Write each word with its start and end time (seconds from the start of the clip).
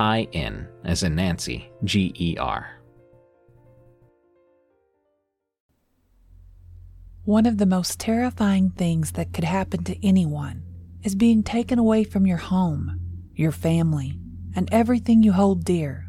I 0.00 0.28
N, 0.32 0.66
as 0.82 1.02
in 1.02 1.14
Nancy, 1.14 1.70
G 1.84 2.14
E 2.18 2.38
R. 2.38 2.66
One 7.24 7.44
of 7.44 7.58
the 7.58 7.66
most 7.66 8.00
terrifying 8.00 8.70
things 8.70 9.12
that 9.12 9.34
could 9.34 9.44
happen 9.44 9.84
to 9.84 10.06
anyone 10.06 10.62
is 11.02 11.14
being 11.14 11.42
taken 11.42 11.78
away 11.78 12.04
from 12.04 12.26
your 12.26 12.38
home, 12.38 12.98
your 13.34 13.52
family, 13.52 14.18
and 14.56 14.70
everything 14.72 15.22
you 15.22 15.32
hold 15.32 15.64
dear. 15.64 16.06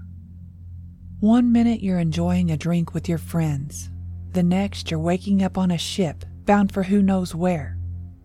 One 1.19 1.51
minute 1.51 1.83
you're 1.83 1.99
enjoying 1.99 2.49
a 2.49 2.55
drink 2.55 2.93
with 2.93 3.09
your 3.09 3.17
friends, 3.17 3.89
the 4.31 4.41
next 4.41 4.89
you're 4.89 5.01
waking 5.01 5.43
up 5.43 5.57
on 5.57 5.69
a 5.69 5.77
ship 5.77 6.23
bound 6.45 6.71
for 6.71 6.83
who 6.83 7.01
knows 7.01 7.35
where, 7.35 7.77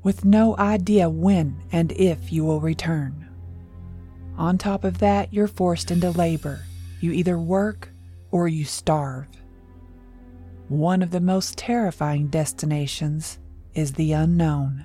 with 0.04 0.24
no 0.24 0.56
idea 0.58 1.10
when 1.10 1.60
and 1.72 1.90
if 1.90 2.32
you 2.32 2.44
will 2.44 2.60
return. 2.60 3.25
On 4.38 4.58
top 4.58 4.84
of 4.84 4.98
that, 4.98 5.32
you're 5.32 5.48
forced 5.48 5.90
into 5.90 6.10
labor. 6.10 6.60
You 7.00 7.12
either 7.12 7.38
work 7.38 7.88
or 8.30 8.48
you 8.48 8.66
starve. 8.66 9.28
One 10.68 11.00
of 11.00 11.10
the 11.10 11.22
most 11.22 11.56
terrifying 11.56 12.26
destinations 12.26 13.38
is 13.72 13.94
the 13.94 14.12
unknown. 14.12 14.84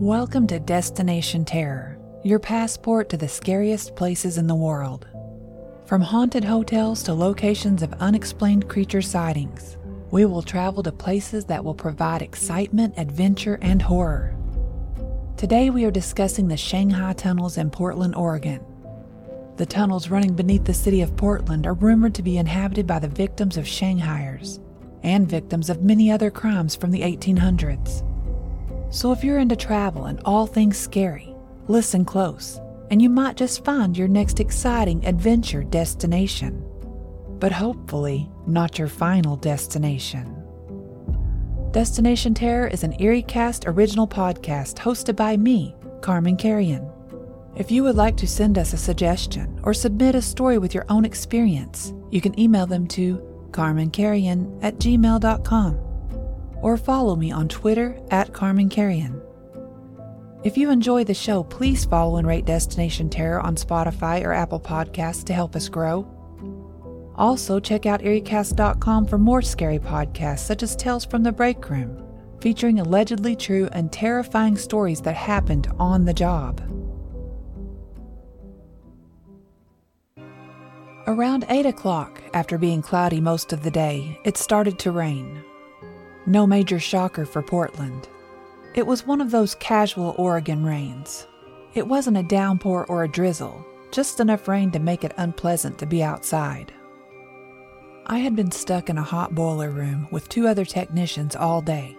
Welcome 0.00 0.48
to 0.48 0.58
Destination 0.58 1.44
Terror, 1.44 1.96
your 2.24 2.40
passport 2.40 3.08
to 3.10 3.16
the 3.16 3.28
scariest 3.28 3.94
places 3.94 4.36
in 4.36 4.48
the 4.48 4.56
world. 4.56 5.06
From 5.86 6.00
haunted 6.00 6.42
hotels 6.44 7.04
to 7.04 7.14
locations 7.14 7.82
of 7.82 7.92
unexplained 7.94 8.68
creature 8.68 9.02
sightings, 9.02 9.76
we 10.10 10.24
will 10.24 10.42
travel 10.42 10.82
to 10.82 10.90
places 10.90 11.44
that 11.44 11.64
will 11.64 11.74
provide 11.74 12.20
excitement, 12.20 12.94
adventure, 12.96 13.60
and 13.62 13.80
horror. 13.80 14.37
Today 15.38 15.70
we 15.70 15.84
are 15.84 15.92
discussing 15.92 16.48
the 16.48 16.56
Shanghai 16.56 17.12
tunnels 17.12 17.58
in 17.58 17.70
Portland, 17.70 18.16
Oregon. 18.16 18.60
The 19.54 19.66
tunnels 19.66 20.10
running 20.10 20.34
beneath 20.34 20.64
the 20.64 20.74
city 20.74 21.00
of 21.00 21.16
Portland 21.16 21.64
are 21.64 21.74
rumored 21.74 22.16
to 22.16 22.24
be 22.24 22.38
inhabited 22.38 22.88
by 22.88 22.98
the 22.98 23.06
victims 23.06 23.56
of 23.56 23.64
Shanghaiers 23.64 24.58
and 25.04 25.28
victims 25.28 25.70
of 25.70 25.80
many 25.80 26.10
other 26.10 26.32
crimes 26.32 26.74
from 26.74 26.90
the 26.90 27.02
1800s. 27.02 28.02
So 28.92 29.12
if 29.12 29.22
you're 29.22 29.38
into 29.38 29.54
travel 29.54 30.06
and 30.06 30.20
all 30.24 30.48
things 30.48 30.76
scary, 30.76 31.32
listen 31.68 32.04
close, 32.04 32.60
and 32.90 33.00
you 33.00 33.08
might 33.08 33.36
just 33.36 33.64
find 33.64 33.96
your 33.96 34.08
next 34.08 34.40
exciting 34.40 35.06
adventure 35.06 35.62
destination. 35.62 36.64
But 37.38 37.52
hopefully, 37.52 38.28
not 38.48 38.76
your 38.76 38.88
final 38.88 39.36
destination. 39.36 40.37
Destination 41.78 42.34
Terror 42.34 42.66
is 42.66 42.82
an 42.82 42.92
EerieCast 42.94 43.68
original 43.68 44.08
podcast 44.08 44.78
hosted 44.78 45.14
by 45.14 45.36
me, 45.36 45.76
Carman 46.00 46.36
Carrion. 46.36 46.90
If 47.54 47.70
you 47.70 47.84
would 47.84 47.94
like 47.94 48.16
to 48.16 48.26
send 48.26 48.58
us 48.58 48.72
a 48.72 48.76
suggestion 48.76 49.60
or 49.62 49.72
submit 49.72 50.16
a 50.16 50.20
story 50.20 50.58
with 50.58 50.74
your 50.74 50.84
own 50.88 51.04
experience, 51.04 51.94
you 52.10 52.20
can 52.20 52.36
email 52.36 52.66
them 52.66 52.88
to 52.88 53.18
carmancarrion 53.52 54.58
at 54.60 54.78
gmail.com 54.78 55.78
or 56.62 56.76
follow 56.76 57.14
me 57.14 57.30
on 57.30 57.46
Twitter 57.46 57.96
at 58.10 58.32
Carman 58.32 58.68
Carrion. 58.68 59.22
If 60.42 60.56
you 60.56 60.72
enjoy 60.72 61.04
the 61.04 61.14
show, 61.14 61.44
please 61.44 61.84
follow 61.84 62.16
and 62.16 62.26
rate 62.26 62.44
Destination 62.44 63.08
Terror 63.08 63.40
on 63.40 63.54
Spotify 63.54 64.24
or 64.24 64.32
Apple 64.32 64.58
Podcasts 64.58 65.22
to 65.26 65.32
help 65.32 65.54
us 65.54 65.68
grow. 65.68 66.12
Also, 67.18 67.58
check 67.58 67.84
out 67.84 68.00
EerieCast.com 68.00 69.04
for 69.04 69.18
more 69.18 69.42
scary 69.42 69.80
podcasts 69.80 70.46
such 70.46 70.62
as 70.62 70.76
Tales 70.76 71.04
from 71.04 71.24
the 71.24 71.32
Break 71.32 71.68
Room, 71.68 72.00
featuring 72.40 72.78
allegedly 72.78 73.34
true 73.34 73.68
and 73.72 73.92
terrifying 73.92 74.56
stories 74.56 75.00
that 75.00 75.16
happened 75.16 75.66
on 75.80 76.04
the 76.04 76.14
job. 76.14 76.62
Around 81.08 81.46
8 81.48 81.66
o'clock, 81.66 82.22
after 82.34 82.56
being 82.56 82.82
cloudy 82.82 83.20
most 83.20 83.52
of 83.52 83.64
the 83.64 83.70
day, 83.70 84.20
it 84.24 84.36
started 84.36 84.78
to 84.80 84.92
rain. 84.92 85.42
No 86.26 86.46
major 86.46 86.78
shocker 86.78 87.26
for 87.26 87.42
Portland. 87.42 88.08
It 88.74 88.86
was 88.86 89.06
one 89.06 89.20
of 89.20 89.32
those 89.32 89.56
casual 89.56 90.14
Oregon 90.18 90.64
rains. 90.64 91.26
It 91.74 91.88
wasn't 91.88 92.18
a 92.18 92.22
downpour 92.22 92.86
or 92.86 93.02
a 93.02 93.08
drizzle, 93.08 93.66
just 93.90 94.20
enough 94.20 94.46
rain 94.46 94.70
to 94.70 94.78
make 94.78 95.02
it 95.02 95.14
unpleasant 95.16 95.78
to 95.78 95.86
be 95.86 96.02
outside. 96.02 96.72
I 98.10 98.20
had 98.20 98.34
been 98.34 98.50
stuck 98.50 98.88
in 98.88 98.96
a 98.96 99.02
hot 99.02 99.34
boiler 99.34 99.68
room 99.68 100.08
with 100.10 100.30
two 100.30 100.48
other 100.48 100.64
technicians 100.64 101.36
all 101.36 101.60
day, 101.60 101.94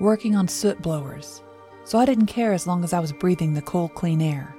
working 0.00 0.34
on 0.34 0.48
soot 0.48 0.82
blowers, 0.82 1.40
so 1.84 2.00
I 2.00 2.04
didn't 2.04 2.26
care 2.26 2.52
as 2.52 2.66
long 2.66 2.82
as 2.82 2.92
I 2.92 2.98
was 2.98 3.12
breathing 3.12 3.54
the 3.54 3.62
cool, 3.62 3.88
clean 3.88 4.20
air. 4.20 4.56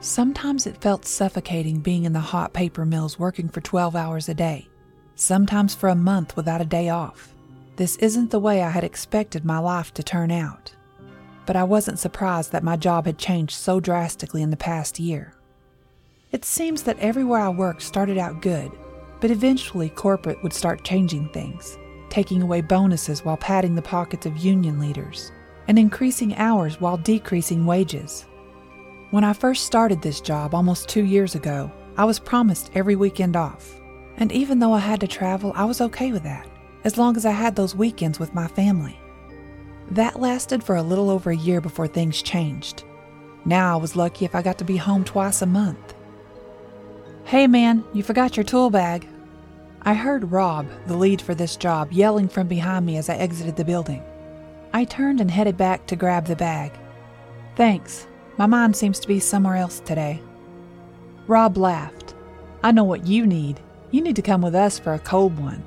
Sometimes 0.00 0.66
it 0.66 0.80
felt 0.80 1.04
suffocating 1.04 1.80
being 1.80 2.04
in 2.04 2.14
the 2.14 2.20
hot 2.20 2.54
paper 2.54 2.86
mills 2.86 3.18
working 3.18 3.50
for 3.50 3.60
12 3.60 3.94
hours 3.94 4.30
a 4.30 4.34
day, 4.34 4.66
sometimes 5.14 5.74
for 5.74 5.90
a 5.90 5.94
month 5.94 6.36
without 6.36 6.62
a 6.62 6.66
day 6.66 6.88
off. 6.88 7.34
This 7.76 7.96
isn't 7.96 8.30
the 8.30 8.40
way 8.40 8.62
I 8.62 8.70
had 8.70 8.84
expected 8.84 9.44
my 9.44 9.58
life 9.58 9.92
to 9.94 10.02
turn 10.02 10.30
out. 10.30 10.74
But 11.44 11.56
I 11.56 11.64
wasn't 11.64 11.98
surprised 11.98 12.52
that 12.52 12.64
my 12.64 12.76
job 12.76 13.04
had 13.04 13.18
changed 13.18 13.56
so 13.56 13.78
drastically 13.78 14.40
in 14.40 14.48
the 14.48 14.56
past 14.56 14.98
year. 14.98 15.34
It 16.32 16.46
seems 16.46 16.84
that 16.84 16.98
everywhere 16.98 17.40
I 17.40 17.50
worked 17.50 17.82
started 17.82 18.16
out 18.16 18.40
good, 18.40 18.72
but 19.24 19.30
eventually, 19.30 19.88
corporate 19.88 20.42
would 20.42 20.52
start 20.52 20.84
changing 20.84 21.26
things, 21.30 21.78
taking 22.10 22.42
away 22.42 22.60
bonuses 22.60 23.24
while 23.24 23.38
padding 23.38 23.74
the 23.74 23.80
pockets 23.80 24.26
of 24.26 24.36
union 24.36 24.78
leaders, 24.78 25.32
and 25.66 25.78
increasing 25.78 26.36
hours 26.36 26.78
while 26.78 26.98
decreasing 26.98 27.64
wages. 27.64 28.26
When 29.12 29.24
I 29.24 29.32
first 29.32 29.64
started 29.64 30.02
this 30.02 30.20
job 30.20 30.54
almost 30.54 30.90
two 30.90 31.04
years 31.04 31.34
ago, 31.34 31.72
I 31.96 32.04
was 32.04 32.18
promised 32.18 32.70
every 32.74 32.96
weekend 32.96 33.34
off. 33.34 33.80
And 34.18 34.30
even 34.30 34.58
though 34.58 34.74
I 34.74 34.80
had 34.80 35.00
to 35.00 35.06
travel, 35.06 35.54
I 35.56 35.64
was 35.64 35.80
okay 35.80 36.12
with 36.12 36.24
that, 36.24 36.46
as 36.84 36.98
long 36.98 37.16
as 37.16 37.24
I 37.24 37.30
had 37.30 37.56
those 37.56 37.74
weekends 37.74 38.20
with 38.20 38.34
my 38.34 38.46
family. 38.48 39.00
That 39.92 40.20
lasted 40.20 40.62
for 40.62 40.76
a 40.76 40.82
little 40.82 41.08
over 41.08 41.30
a 41.30 41.34
year 41.34 41.62
before 41.62 41.86
things 41.86 42.20
changed. 42.20 42.84
Now 43.46 43.72
I 43.72 43.80
was 43.80 43.96
lucky 43.96 44.26
if 44.26 44.34
I 44.34 44.42
got 44.42 44.58
to 44.58 44.64
be 44.64 44.76
home 44.76 45.02
twice 45.02 45.40
a 45.40 45.46
month. 45.46 45.94
Hey 47.24 47.46
man, 47.46 47.84
you 47.94 48.02
forgot 48.02 48.36
your 48.36 48.44
tool 48.44 48.68
bag. 48.68 49.08
I 49.86 49.92
heard 49.92 50.32
Rob, 50.32 50.66
the 50.86 50.96
lead 50.96 51.20
for 51.20 51.34
this 51.34 51.56
job, 51.56 51.92
yelling 51.92 52.28
from 52.28 52.48
behind 52.48 52.86
me 52.86 52.96
as 52.96 53.10
I 53.10 53.16
exited 53.16 53.56
the 53.56 53.66
building. 53.66 54.02
I 54.72 54.84
turned 54.84 55.20
and 55.20 55.30
headed 55.30 55.58
back 55.58 55.86
to 55.86 55.96
grab 55.96 56.26
the 56.26 56.36
bag. 56.36 56.72
Thanks. 57.54 58.06
My 58.38 58.46
mind 58.46 58.74
seems 58.74 58.98
to 59.00 59.08
be 59.08 59.20
somewhere 59.20 59.56
else 59.56 59.80
today. 59.80 60.22
Rob 61.26 61.58
laughed. 61.58 62.14
I 62.62 62.72
know 62.72 62.84
what 62.84 63.06
you 63.06 63.26
need. 63.26 63.60
You 63.90 64.00
need 64.00 64.16
to 64.16 64.22
come 64.22 64.40
with 64.40 64.54
us 64.54 64.78
for 64.78 64.94
a 64.94 64.98
cold 64.98 65.38
one. 65.38 65.62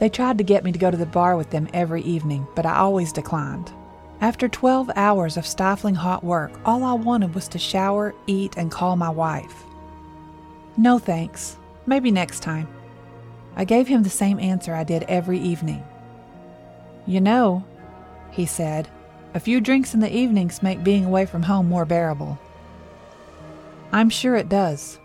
They 0.00 0.08
tried 0.08 0.38
to 0.38 0.44
get 0.44 0.64
me 0.64 0.72
to 0.72 0.78
go 0.78 0.90
to 0.90 0.96
the 0.96 1.06
bar 1.06 1.36
with 1.36 1.50
them 1.50 1.68
every 1.74 2.02
evening, 2.02 2.46
but 2.56 2.64
I 2.64 2.76
always 2.76 3.12
declined. 3.12 3.70
After 4.22 4.48
12 4.48 4.90
hours 4.96 5.36
of 5.36 5.46
stifling 5.46 5.94
hot 5.94 6.24
work, 6.24 6.50
all 6.64 6.82
I 6.82 6.94
wanted 6.94 7.34
was 7.34 7.46
to 7.48 7.58
shower, 7.58 8.14
eat, 8.26 8.56
and 8.56 8.70
call 8.70 8.96
my 8.96 9.10
wife. 9.10 9.64
No 10.78 10.98
thanks. 10.98 11.58
Maybe 11.86 12.10
next 12.10 12.40
time. 12.40 12.66
I 13.56 13.64
gave 13.64 13.86
him 13.86 14.02
the 14.02 14.10
same 14.10 14.40
answer 14.40 14.74
I 14.74 14.84
did 14.84 15.04
every 15.04 15.38
evening. 15.38 15.84
You 17.06 17.20
know, 17.20 17.64
he 18.30 18.46
said, 18.46 18.88
a 19.34 19.40
few 19.40 19.60
drinks 19.60 19.94
in 19.94 20.00
the 20.00 20.14
evenings 20.14 20.62
make 20.62 20.84
being 20.84 21.04
away 21.04 21.26
from 21.26 21.42
home 21.42 21.68
more 21.68 21.84
bearable. 21.84 22.38
I'm 23.92 24.08
sure 24.08 24.36
it 24.36 24.48
does, 24.48 24.98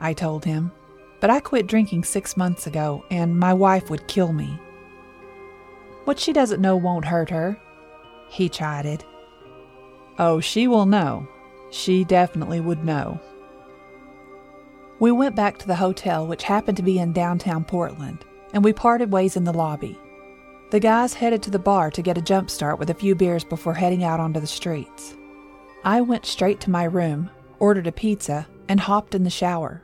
I 0.00 0.12
told 0.12 0.44
him, 0.44 0.72
but 1.20 1.30
I 1.30 1.40
quit 1.40 1.66
drinking 1.66 2.04
six 2.04 2.36
months 2.36 2.66
ago, 2.66 3.04
and 3.10 3.38
my 3.38 3.52
wife 3.54 3.90
would 3.90 4.08
kill 4.08 4.32
me. 4.32 4.58
What 6.04 6.18
she 6.18 6.32
doesn't 6.32 6.60
know 6.60 6.76
won't 6.76 7.06
hurt 7.06 7.30
her, 7.30 7.58
he 8.28 8.48
chided. 8.48 9.04
Oh, 10.18 10.40
she 10.40 10.66
will 10.66 10.86
know. 10.86 11.26
She 11.70 12.04
definitely 12.04 12.60
would 12.60 12.84
know. 12.84 13.20
We 15.04 15.12
went 15.12 15.36
back 15.36 15.58
to 15.58 15.66
the 15.66 15.74
hotel, 15.74 16.26
which 16.26 16.44
happened 16.44 16.78
to 16.78 16.82
be 16.82 16.98
in 16.98 17.12
downtown 17.12 17.66
Portland, 17.66 18.24
and 18.54 18.64
we 18.64 18.72
parted 18.72 19.12
ways 19.12 19.36
in 19.36 19.44
the 19.44 19.52
lobby. 19.52 19.98
The 20.70 20.80
guys 20.80 21.12
headed 21.12 21.42
to 21.42 21.50
the 21.50 21.58
bar 21.58 21.90
to 21.90 22.00
get 22.00 22.16
a 22.16 22.22
jump 22.22 22.48
start 22.48 22.78
with 22.78 22.88
a 22.88 22.94
few 22.94 23.14
beers 23.14 23.44
before 23.44 23.74
heading 23.74 24.02
out 24.02 24.18
onto 24.18 24.40
the 24.40 24.46
streets. 24.46 25.14
I 25.84 26.00
went 26.00 26.24
straight 26.24 26.58
to 26.60 26.70
my 26.70 26.84
room, 26.84 27.28
ordered 27.58 27.86
a 27.86 27.92
pizza, 27.92 28.46
and 28.66 28.80
hopped 28.80 29.14
in 29.14 29.24
the 29.24 29.28
shower. 29.28 29.82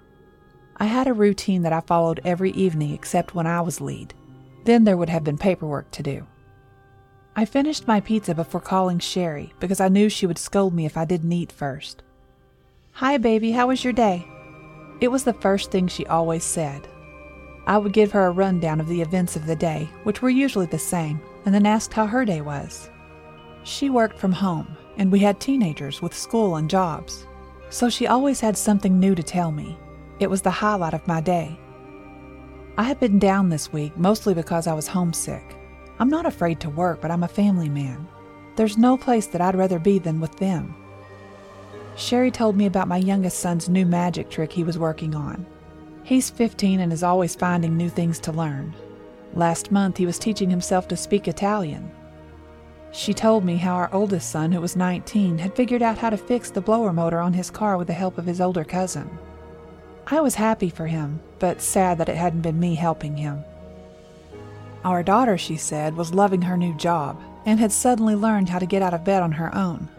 I 0.78 0.86
had 0.86 1.06
a 1.06 1.12
routine 1.12 1.64
that 1.64 1.74
I 1.74 1.80
followed 1.80 2.22
every 2.24 2.52
evening 2.52 2.94
except 2.94 3.34
when 3.34 3.46
I 3.46 3.60
was 3.60 3.78
lead. 3.78 4.14
Then 4.64 4.84
there 4.84 4.96
would 4.96 5.10
have 5.10 5.22
been 5.22 5.36
paperwork 5.36 5.90
to 5.90 6.02
do. 6.02 6.26
I 7.36 7.44
finished 7.44 7.86
my 7.86 8.00
pizza 8.00 8.34
before 8.34 8.62
calling 8.62 8.98
Sherry 8.98 9.52
because 9.60 9.80
I 9.80 9.88
knew 9.88 10.08
she 10.08 10.26
would 10.26 10.38
scold 10.38 10.72
me 10.72 10.86
if 10.86 10.96
I 10.96 11.04
didn't 11.04 11.30
eat 11.30 11.52
first. 11.52 12.02
Hi, 12.92 13.18
baby, 13.18 13.50
how 13.50 13.66
was 13.66 13.84
your 13.84 13.92
day? 13.92 14.26
It 15.00 15.10
was 15.10 15.24
the 15.24 15.32
first 15.32 15.70
thing 15.70 15.88
she 15.88 16.06
always 16.06 16.44
said, 16.44 16.86
I 17.66 17.78
would 17.78 17.92
give 17.92 18.10
her 18.12 18.26
a 18.26 18.30
rundown 18.30 18.80
of 18.80 18.88
the 18.88 19.00
events 19.00 19.36
of 19.36 19.46
the 19.46 19.56
day, 19.56 19.88
which 20.02 20.22
were 20.22 20.30
usually 20.30 20.66
the 20.66 20.78
same, 20.78 21.20
and 21.44 21.54
then 21.54 21.66
asked 21.66 21.92
how 21.92 22.06
her 22.06 22.24
day 22.24 22.40
was. 22.40 22.90
She 23.62 23.90
worked 23.90 24.18
from 24.18 24.32
home, 24.32 24.76
and 24.96 25.12
we 25.12 25.20
had 25.20 25.40
teenagers 25.40 26.02
with 26.02 26.16
school 26.16 26.56
and 26.56 26.68
jobs, 26.68 27.26
so 27.68 27.88
she 27.88 28.06
always 28.06 28.40
had 28.40 28.56
something 28.56 28.98
new 28.98 29.14
to 29.14 29.22
tell 29.22 29.52
me. 29.52 29.78
It 30.18 30.28
was 30.28 30.42
the 30.42 30.50
highlight 30.50 30.94
of 30.94 31.06
my 31.06 31.20
day. 31.20 31.58
I 32.76 32.82
had 32.82 32.98
been 32.98 33.18
down 33.18 33.48
this 33.48 33.72
week 33.72 33.96
mostly 33.96 34.34
because 34.34 34.66
I 34.66 34.74
was 34.74 34.86
homesick. 34.86 35.56
I'm 35.98 36.08
not 36.08 36.26
afraid 36.26 36.60
to 36.60 36.70
work, 36.70 37.00
but 37.00 37.10
I'm 37.10 37.22
a 37.22 37.28
family 37.28 37.68
man. 37.68 38.08
There's 38.56 38.78
no 38.78 38.96
place 38.96 39.26
that 39.28 39.40
I'd 39.40 39.54
rather 39.54 39.78
be 39.78 39.98
than 39.98 40.20
with 40.20 40.36
them. 40.36 40.74
Sherry 42.00 42.30
told 42.30 42.56
me 42.56 42.64
about 42.64 42.88
my 42.88 42.96
youngest 42.96 43.40
son's 43.40 43.68
new 43.68 43.84
magic 43.84 44.30
trick 44.30 44.50
he 44.50 44.64
was 44.64 44.78
working 44.78 45.14
on. 45.14 45.44
He's 46.02 46.30
15 46.30 46.80
and 46.80 46.94
is 46.94 47.02
always 47.02 47.34
finding 47.34 47.76
new 47.76 47.90
things 47.90 48.18
to 48.20 48.32
learn. 48.32 48.74
Last 49.34 49.70
month, 49.70 49.98
he 49.98 50.06
was 50.06 50.18
teaching 50.18 50.48
himself 50.48 50.88
to 50.88 50.96
speak 50.96 51.28
Italian. 51.28 51.90
She 52.90 53.12
told 53.12 53.44
me 53.44 53.58
how 53.58 53.74
our 53.74 53.92
oldest 53.92 54.30
son, 54.30 54.50
who 54.50 54.62
was 54.62 54.76
19, 54.76 55.36
had 55.36 55.54
figured 55.54 55.82
out 55.82 55.98
how 55.98 56.08
to 56.08 56.16
fix 56.16 56.48
the 56.48 56.62
blower 56.62 56.90
motor 56.94 57.20
on 57.20 57.34
his 57.34 57.50
car 57.50 57.76
with 57.76 57.88
the 57.88 57.92
help 57.92 58.16
of 58.16 58.24
his 58.24 58.40
older 58.40 58.64
cousin. 58.64 59.18
I 60.06 60.22
was 60.22 60.36
happy 60.36 60.70
for 60.70 60.86
him, 60.86 61.20
but 61.38 61.60
sad 61.60 61.98
that 61.98 62.08
it 62.08 62.16
hadn't 62.16 62.40
been 62.40 62.58
me 62.58 62.76
helping 62.76 63.18
him. 63.18 63.44
Our 64.86 65.02
daughter, 65.02 65.36
she 65.36 65.58
said, 65.58 65.94
was 65.94 66.14
loving 66.14 66.40
her 66.42 66.56
new 66.56 66.74
job 66.78 67.20
and 67.44 67.60
had 67.60 67.72
suddenly 67.72 68.14
learned 68.14 68.48
how 68.48 68.58
to 68.58 68.64
get 68.64 68.80
out 68.80 68.94
of 68.94 69.04
bed 69.04 69.22
on 69.22 69.32
her 69.32 69.54
own. 69.54 69.90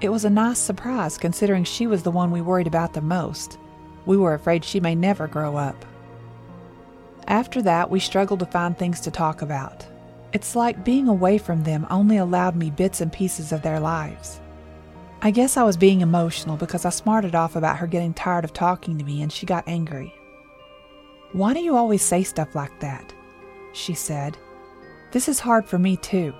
It 0.00 0.10
was 0.10 0.24
a 0.24 0.30
nice 0.30 0.58
surprise 0.58 1.16
considering 1.16 1.64
she 1.64 1.86
was 1.86 2.02
the 2.02 2.10
one 2.10 2.30
we 2.30 2.42
worried 2.42 2.66
about 2.66 2.92
the 2.92 3.00
most. 3.00 3.58
We 4.04 4.16
were 4.16 4.34
afraid 4.34 4.64
she 4.64 4.78
may 4.78 4.94
never 4.94 5.26
grow 5.26 5.56
up. 5.56 5.84
After 7.26 7.62
that, 7.62 7.90
we 7.90 7.98
struggled 7.98 8.40
to 8.40 8.46
find 8.46 8.76
things 8.76 9.00
to 9.00 9.10
talk 9.10 9.42
about. 9.42 9.86
It's 10.32 10.54
like 10.54 10.84
being 10.84 11.08
away 11.08 11.38
from 11.38 11.64
them 11.64 11.86
only 11.90 12.18
allowed 12.18 12.56
me 12.56 12.70
bits 12.70 13.00
and 13.00 13.12
pieces 13.12 13.52
of 13.52 13.62
their 13.62 13.80
lives. 13.80 14.40
I 15.22 15.30
guess 15.30 15.56
I 15.56 15.62
was 15.62 15.78
being 15.78 16.02
emotional 16.02 16.56
because 16.56 16.84
I 16.84 16.90
smarted 16.90 17.34
off 17.34 17.56
about 17.56 17.78
her 17.78 17.86
getting 17.86 18.12
tired 18.12 18.44
of 18.44 18.52
talking 18.52 18.98
to 18.98 19.04
me 19.04 19.22
and 19.22 19.32
she 19.32 19.46
got 19.46 19.66
angry. 19.66 20.12
Why 21.32 21.54
do 21.54 21.60
you 21.60 21.74
always 21.74 22.02
say 22.02 22.22
stuff 22.22 22.54
like 22.54 22.78
that? 22.80 23.14
She 23.72 23.94
said. 23.94 24.36
This 25.10 25.28
is 25.28 25.40
hard 25.40 25.64
for 25.64 25.78
me 25.78 25.96
too, 25.96 26.34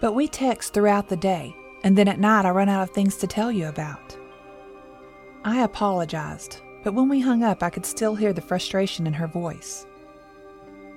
but 0.00 0.12
we 0.12 0.28
text 0.28 0.72
throughout 0.72 1.08
the 1.08 1.16
day, 1.16 1.54
and 1.84 1.96
then 1.96 2.08
at 2.08 2.20
night 2.20 2.44
I 2.44 2.50
run 2.50 2.68
out 2.68 2.82
of 2.82 2.90
things 2.90 3.16
to 3.16 3.26
tell 3.26 3.50
you 3.50 3.68
about. 3.68 4.16
I 5.44 5.62
apologized, 5.62 6.60
but 6.84 6.94
when 6.94 7.08
we 7.08 7.20
hung 7.20 7.42
up, 7.42 7.62
I 7.62 7.70
could 7.70 7.86
still 7.86 8.14
hear 8.14 8.32
the 8.32 8.40
frustration 8.40 9.06
in 9.06 9.12
her 9.14 9.26
voice. 9.26 9.86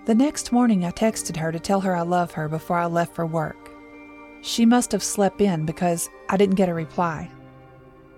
The 0.06 0.16
next 0.16 0.52
morning, 0.52 0.84
I 0.84 0.92
texted 0.92 1.38
her 1.38 1.52
to 1.54 1.60
tell 1.60 1.80
her 1.82 1.96
I 1.96 2.02
love 2.02 2.32
her 2.32 2.50
before 2.50 2.78
I 2.78 2.88
left 2.88 3.16
for 3.16 3.26
work. 3.26 3.72
She 4.42 4.66
must 4.66 4.92
have 4.92 5.02
slept 5.02 5.40
in 5.40 5.66
because 5.66 6.10
I 6.28 6.36
didn't 6.36 6.56
get 6.56 6.68
a 6.68 6.74
reply. 6.74 7.32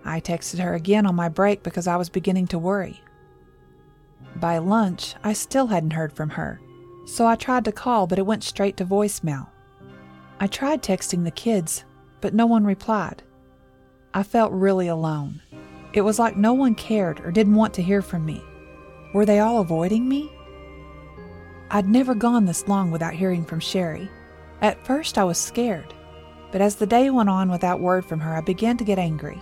I 0.04 0.20
texted 0.20 0.60
her 0.60 0.74
again 0.74 1.06
on 1.06 1.14
my 1.14 1.30
break 1.30 1.62
because 1.62 1.86
I 1.86 1.96
was 1.98 2.10
beginning 2.10 2.48
to 2.48 2.60
worry. 2.60 3.02
By 4.36 4.58
lunch, 4.58 5.14
I 5.24 5.34
still 5.34 5.68
hadn't 5.68 5.94
heard 5.94 6.12
from 6.12 6.32
her, 6.32 6.60
so 7.06 7.28
I 7.28 7.36
tried 7.36 7.66
to 7.66 7.72
call, 7.72 8.07
but 8.07 8.18
it 8.18 8.26
went 8.26 8.44
straight 8.44 8.78
to 8.78 8.86
voicemail. 8.86 9.48
I 10.40 10.48
tried 10.48 10.81
texting 10.81 11.24
the 11.24 11.31
kids, 11.31 11.86
but 12.22 12.34
no 12.34 12.45
one 12.45 12.66
replied. 12.66 13.24
I 14.14 14.24
felt 14.24 14.52
really 14.52 14.88
alone. 14.88 15.42
It 15.94 16.02
was 16.02 16.19
like 16.19 16.36
no 16.36 16.54
one 16.54 16.76
cared 16.76 17.19
or 17.22 17.31
didn't 17.31 17.56
want 17.56 17.74
to 17.76 17.84
hear 17.84 18.02
from 18.02 18.26
me. 18.26 18.44
Were 19.14 19.26
they 19.26 19.40
all 19.40 19.62
avoiding 19.62 20.07
me? 20.07 20.31
I'd 21.72 21.88
never 21.88 22.14
gone 22.14 22.45
this 22.45 22.68
long 22.68 22.92
without 22.92 23.14
hearing 23.14 23.45
from 23.45 23.60
Sherry. 23.60 24.10
At 24.62 24.86
first, 24.86 25.18
I 25.18 25.24
was 25.24 25.38
scared, 25.38 25.94
but 26.52 26.62
as 26.62 26.76
the 26.76 26.86
day 26.86 27.10
went 27.10 27.30
on 27.30 27.50
without 27.50 27.80
word 27.80 28.06
from 28.06 28.19
her, 28.19 28.36
I 28.36 28.42
began 28.42 28.78
to 28.78 28.84
get 28.84 29.00
angry. 29.00 29.42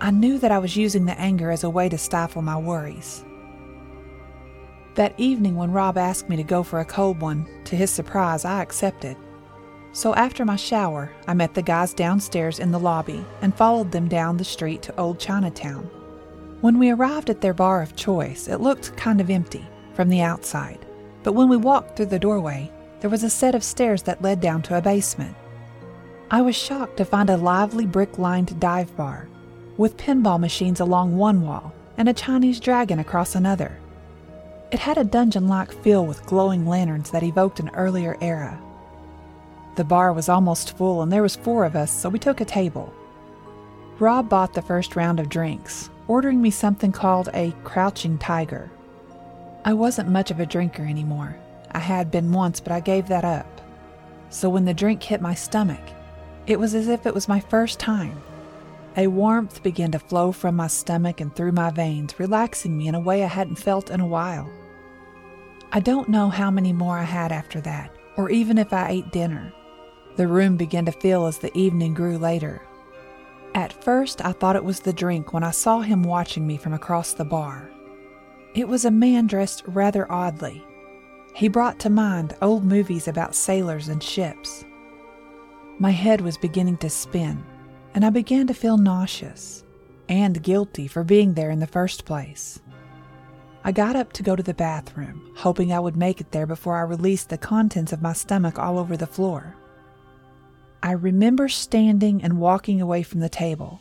I 0.00 0.10
knew 0.10 0.38
that 0.38 0.52
I 0.52 0.58
was 0.58 0.76
using 0.76 1.04
the 1.04 1.18
anger 1.18 1.50
as 1.50 1.64
a 1.64 1.70
way 1.70 1.88
to 1.88 1.98
stifle 1.98 2.42
my 2.42 2.56
worries. 2.56 3.24
That 4.94 5.14
evening, 5.18 5.56
when 5.56 5.72
Rob 5.72 5.98
asked 5.98 6.28
me 6.28 6.36
to 6.36 6.42
go 6.42 6.62
for 6.62 6.80
a 6.80 6.84
cold 6.84 7.20
one, 7.20 7.46
to 7.64 7.76
his 7.76 7.90
surprise, 7.90 8.44
I 8.44 8.62
accepted. 8.62 9.16
So 9.92 10.14
after 10.14 10.44
my 10.44 10.56
shower, 10.56 11.10
I 11.26 11.34
met 11.34 11.54
the 11.54 11.62
guys 11.62 11.92
downstairs 11.92 12.60
in 12.60 12.70
the 12.70 12.78
lobby 12.78 13.24
and 13.42 13.54
followed 13.54 13.90
them 13.90 14.08
down 14.08 14.36
the 14.36 14.44
street 14.44 14.82
to 14.82 14.96
Old 14.98 15.18
Chinatown. 15.18 15.90
When 16.60 16.78
we 16.78 16.90
arrived 16.90 17.28
at 17.28 17.40
their 17.40 17.54
bar 17.54 17.82
of 17.82 17.96
choice, 17.96 18.46
it 18.46 18.60
looked 18.60 18.96
kind 18.96 19.20
of 19.20 19.30
empty 19.30 19.66
from 19.94 20.08
the 20.08 20.20
outside, 20.20 20.86
but 21.22 21.32
when 21.32 21.48
we 21.48 21.56
walked 21.56 21.96
through 21.96 22.06
the 22.06 22.18
doorway, 22.18 22.70
there 23.00 23.10
was 23.10 23.24
a 23.24 23.30
set 23.30 23.54
of 23.54 23.64
stairs 23.64 24.02
that 24.04 24.22
led 24.22 24.40
down 24.40 24.62
to 24.62 24.76
a 24.76 24.82
basement. 24.82 25.34
I 26.30 26.42
was 26.42 26.54
shocked 26.54 26.98
to 26.98 27.04
find 27.04 27.28
a 27.28 27.36
lively 27.36 27.86
brick 27.86 28.18
lined 28.18 28.60
dive 28.60 28.94
bar 28.96 29.28
with 29.76 29.96
pinball 29.96 30.38
machines 30.38 30.80
along 30.80 31.16
one 31.16 31.42
wall 31.42 31.72
and 31.96 32.08
a 32.08 32.14
Chinese 32.14 32.60
dragon 32.60 32.98
across 32.98 33.34
another. 33.34 33.78
It 34.70 34.78
had 34.78 34.98
a 34.98 35.04
dungeon 35.04 35.48
like 35.48 35.72
feel 35.72 36.06
with 36.06 36.26
glowing 36.26 36.66
lanterns 36.66 37.10
that 37.10 37.24
evoked 37.24 37.58
an 37.58 37.70
earlier 37.70 38.16
era. 38.20 38.60
The 39.80 39.84
bar 39.84 40.12
was 40.12 40.28
almost 40.28 40.76
full 40.76 41.00
and 41.00 41.10
there 41.10 41.22
was 41.22 41.36
four 41.36 41.64
of 41.64 41.74
us, 41.74 41.90
so 41.90 42.10
we 42.10 42.18
took 42.18 42.42
a 42.42 42.44
table. 42.44 42.92
Rob 43.98 44.28
bought 44.28 44.52
the 44.52 44.60
first 44.60 44.94
round 44.94 45.18
of 45.18 45.30
drinks, 45.30 45.88
ordering 46.06 46.42
me 46.42 46.50
something 46.50 46.92
called 46.92 47.30
a 47.32 47.54
crouching 47.64 48.18
tiger. 48.18 48.70
I 49.64 49.72
wasn't 49.72 50.10
much 50.10 50.30
of 50.30 50.38
a 50.38 50.44
drinker 50.44 50.82
anymore. 50.82 51.34
I 51.72 51.78
had 51.78 52.10
been 52.10 52.30
once, 52.30 52.60
but 52.60 52.72
I 52.72 52.80
gave 52.80 53.08
that 53.08 53.24
up. 53.24 53.62
So 54.28 54.50
when 54.50 54.66
the 54.66 54.74
drink 54.74 55.02
hit 55.02 55.22
my 55.22 55.32
stomach, 55.32 55.80
it 56.46 56.60
was 56.60 56.74
as 56.74 56.86
if 56.86 57.06
it 57.06 57.14
was 57.14 57.26
my 57.26 57.40
first 57.40 57.80
time. 57.80 58.20
A 58.98 59.06
warmth 59.06 59.62
began 59.62 59.92
to 59.92 59.98
flow 59.98 60.30
from 60.30 60.56
my 60.56 60.66
stomach 60.66 61.22
and 61.22 61.34
through 61.34 61.52
my 61.52 61.70
veins, 61.70 62.20
relaxing 62.20 62.76
me 62.76 62.86
in 62.86 62.94
a 62.94 63.00
way 63.00 63.24
I 63.24 63.28
hadn't 63.28 63.56
felt 63.56 63.90
in 63.90 64.00
a 64.00 64.06
while. 64.06 64.50
I 65.72 65.80
don't 65.80 66.10
know 66.10 66.28
how 66.28 66.50
many 66.50 66.74
more 66.74 66.98
I 66.98 67.04
had 67.04 67.32
after 67.32 67.62
that, 67.62 67.90
or 68.18 68.28
even 68.28 68.58
if 68.58 68.74
I 68.74 68.90
ate 68.90 69.10
dinner. 69.10 69.54
The 70.16 70.28
room 70.28 70.56
began 70.56 70.84
to 70.86 70.92
fill 70.92 71.26
as 71.26 71.38
the 71.38 71.56
evening 71.56 71.94
grew 71.94 72.18
later. 72.18 72.62
At 73.54 73.72
first, 73.72 74.24
I 74.24 74.32
thought 74.32 74.56
it 74.56 74.64
was 74.64 74.80
the 74.80 74.92
drink 74.92 75.32
when 75.32 75.42
I 75.42 75.50
saw 75.50 75.80
him 75.80 76.02
watching 76.02 76.46
me 76.46 76.56
from 76.56 76.72
across 76.72 77.12
the 77.12 77.24
bar. 77.24 77.70
It 78.54 78.68
was 78.68 78.84
a 78.84 78.90
man 78.90 79.26
dressed 79.26 79.62
rather 79.66 80.10
oddly. 80.10 80.64
He 81.34 81.48
brought 81.48 81.78
to 81.80 81.90
mind 81.90 82.36
old 82.42 82.64
movies 82.64 83.08
about 83.08 83.34
sailors 83.34 83.88
and 83.88 84.02
ships. 84.02 84.64
My 85.78 85.90
head 85.90 86.20
was 86.20 86.36
beginning 86.36 86.76
to 86.78 86.90
spin, 86.90 87.44
and 87.94 88.04
I 88.04 88.10
began 88.10 88.46
to 88.48 88.54
feel 88.54 88.76
nauseous 88.76 89.64
and 90.08 90.42
guilty 90.42 90.88
for 90.88 91.04
being 91.04 91.34
there 91.34 91.50
in 91.50 91.60
the 91.60 91.66
first 91.66 92.04
place. 92.04 92.60
I 93.62 93.72
got 93.72 93.94
up 93.94 94.12
to 94.14 94.22
go 94.22 94.34
to 94.34 94.42
the 94.42 94.54
bathroom, 94.54 95.32
hoping 95.36 95.72
I 95.72 95.80
would 95.80 95.96
make 95.96 96.20
it 96.20 96.32
there 96.32 96.46
before 96.46 96.76
I 96.76 96.82
released 96.82 97.28
the 97.28 97.38
contents 97.38 97.92
of 97.92 98.02
my 98.02 98.12
stomach 98.12 98.58
all 98.58 98.78
over 98.78 98.96
the 98.96 99.06
floor. 99.06 99.54
I 100.82 100.92
remember 100.92 101.48
standing 101.48 102.22
and 102.22 102.40
walking 102.40 102.80
away 102.80 103.02
from 103.02 103.20
the 103.20 103.28
table, 103.28 103.80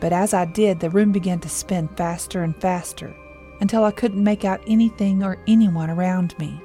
but 0.00 0.12
as 0.12 0.34
I 0.34 0.44
did, 0.44 0.80
the 0.80 0.90
room 0.90 1.10
began 1.10 1.40
to 1.40 1.48
spin 1.48 1.88
faster 1.88 2.42
and 2.42 2.54
faster 2.60 3.14
until 3.60 3.84
I 3.84 3.90
couldn't 3.90 4.22
make 4.22 4.44
out 4.44 4.60
anything 4.66 5.24
or 5.24 5.38
anyone 5.46 5.88
around 5.88 6.38
me. 6.38 6.60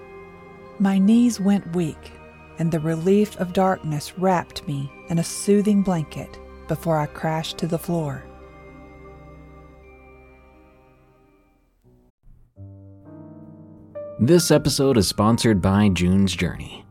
My 0.79 0.97
knees 0.97 1.39
went 1.39 1.73
weak, 1.73 2.11
and 2.59 2.69
the 2.69 2.81
relief 2.81 3.39
of 3.39 3.53
darkness 3.53 4.17
wrapped 4.17 4.67
me 4.67 4.91
in 5.07 5.19
a 5.19 5.23
soothing 5.23 5.83
blanket 5.83 6.37
before 6.67 6.97
I 6.97 7.05
crashed 7.05 7.57
to 7.59 7.67
the 7.67 7.79
floor. 7.79 8.23
This 14.19 14.51
episode 14.51 14.97
is 14.97 15.07
sponsored 15.07 15.61
by 15.61 15.87
June's 15.89 16.35
Journey. 16.35 16.85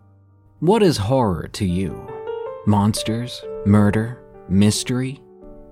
What 0.61 0.83
is 0.83 0.97
horror 0.97 1.47
to 1.53 1.67
you? 1.67 2.10
Monsters? 2.67 3.43
Murder? 3.65 4.23
Mystery? 4.49 5.21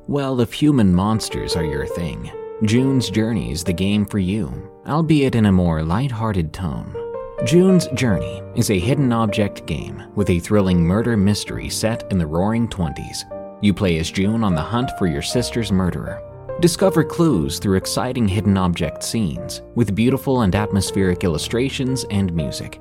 Well, 0.06 0.40
if 0.40 0.52
human 0.52 0.94
monsters 0.94 1.54
are 1.54 1.64
your 1.64 1.86
thing, 1.86 2.30
June's 2.64 3.10
Journey 3.10 3.52
is 3.52 3.62
the 3.62 3.72
game 3.72 4.06
for 4.06 4.18
you, 4.18 4.70
albeit 4.86 5.34
in 5.34 5.46
a 5.46 5.52
more 5.52 5.82
light-hearted 5.82 6.52
tone. 6.52 6.94
June's 7.44 7.86
Journey 7.88 8.42
is 8.54 8.70
a 8.70 8.78
hidden 8.78 9.12
object 9.12 9.66
game 9.66 10.02
with 10.14 10.30
a 10.30 10.40
thrilling 10.40 10.82
murder 10.82 11.16
mystery 11.16 11.68
set 11.68 12.10
in 12.10 12.18
the 12.18 12.26
roaring 12.26 12.66
20s. 12.68 13.18
You 13.62 13.74
play 13.74 13.98
as 13.98 14.10
June 14.10 14.42
on 14.42 14.54
the 14.54 14.62
hunt 14.62 14.90
for 14.98 15.06
your 15.06 15.22
sister's 15.22 15.70
murderer 15.70 16.22
Discover 16.60 17.04
clues 17.04 17.60
through 17.60 17.76
exciting 17.76 18.26
hidden 18.26 18.56
object 18.58 19.04
scenes 19.04 19.62
with 19.76 19.94
beautiful 19.94 20.42
and 20.42 20.52
atmospheric 20.56 21.22
illustrations 21.22 22.04
and 22.10 22.32
music. 22.32 22.80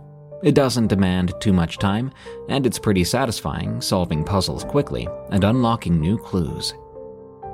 It 0.43 0.55
doesn't 0.55 0.87
demand 0.87 1.33
too 1.39 1.53
much 1.53 1.77
time, 1.77 2.11
and 2.49 2.65
it's 2.65 2.79
pretty 2.79 3.03
satisfying 3.03 3.81
solving 3.81 4.23
puzzles 4.23 4.63
quickly 4.63 5.07
and 5.29 5.43
unlocking 5.43 5.99
new 5.99 6.17
clues. 6.17 6.73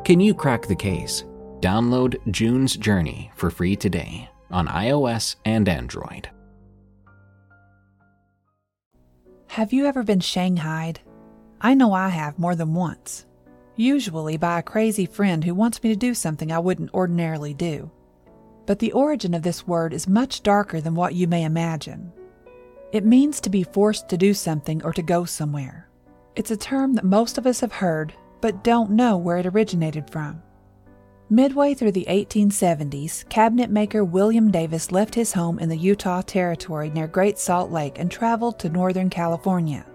Can 0.06 0.20
you 0.20 0.34
crack 0.34 0.68
the 0.68 0.76
case? 0.76 1.26
Download 1.60 2.16
June's 2.32 2.78
Journey 2.78 3.32
for 3.36 3.50
free 3.50 3.76
today 3.76 4.30
on 4.52 4.68
iOS 4.68 5.36
and 5.44 5.68
Android. 5.68 6.30
Have 9.48 9.74
you 9.74 9.86
ever 9.86 10.04
been 10.04 10.20
shanghaied? 10.20 11.00
I 11.60 11.74
know 11.74 11.92
I 11.94 12.10
have 12.10 12.40
more 12.40 12.56
than 12.56 12.74
once 12.74 13.26
usually 13.78 14.38
by 14.38 14.60
a 14.60 14.64
crazy 14.64 15.06
friend 15.06 15.44
who 15.44 15.54
wants 15.54 15.82
me 15.82 15.90
to 15.92 15.96
do 15.96 16.14
something 16.14 16.52
I 16.52 16.60
wouldn't 16.60 16.94
ordinarily 16.94 17.54
do. 17.54 17.90
But 18.66 18.80
the 18.80 18.92
origin 18.92 19.34
of 19.34 19.44
this 19.44 19.66
word 19.66 19.94
is 19.94 20.08
much 20.08 20.44
darker 20.44 20.82
than 20.82 20.96
what 20.96 21.16
you 21.16 21.28
may 21.28 21.44
imagine. 21.44 22.12
It 22.92 23.06
means 23.06 23.42
to 23.42 23.50
be 23.50 23.64
forced 23.64 24.08
to 24.10 24.18
do 24.18 24.34
something 24.34 24.84
or 24.84 24.94
to 24.94 25.02
go 25.02 25.26
somewhere. 25.26 25.90
It's 26.36 26.52
a 26.52 26.58
term 26.58 26.94
that 26.94 27.04
most 27.04 27.38
of 27.38 27.46
us 27.46 27.60
have 27.60 27.74
heard, 27.74 28.14
but 28.40 28.64
don't 28.64 28.92
know 28.92 29.18
where 29.18 29.38
it 29.38 29.46
originated 29.46 30.10
from. 30.10 30.42
Midway 31.30 31.74
through 31.74 31.92
the 31.92 32.06
1870s, 32.08 33.28
cabinet 33.28 33.70
maker 33.70 34.06
William 34.06 34.50
Davis 34.50 34.94
left 34.94 35.14
his 35.14 35.34
home 35.34 35.60
in 35.60 35.68
the 35.68 35.78
Utah 35.78 36.22
Territory 36.22 36.90
near 36.90 37.08
Great 37.08 37.38
Salt 37.38 37.70
Lake 37.70 38.00
and 38.00 38.10
traveled 38.10 38.60
to 38.60 38.70
Northern 38.70 39.10
California. 39.10 39.86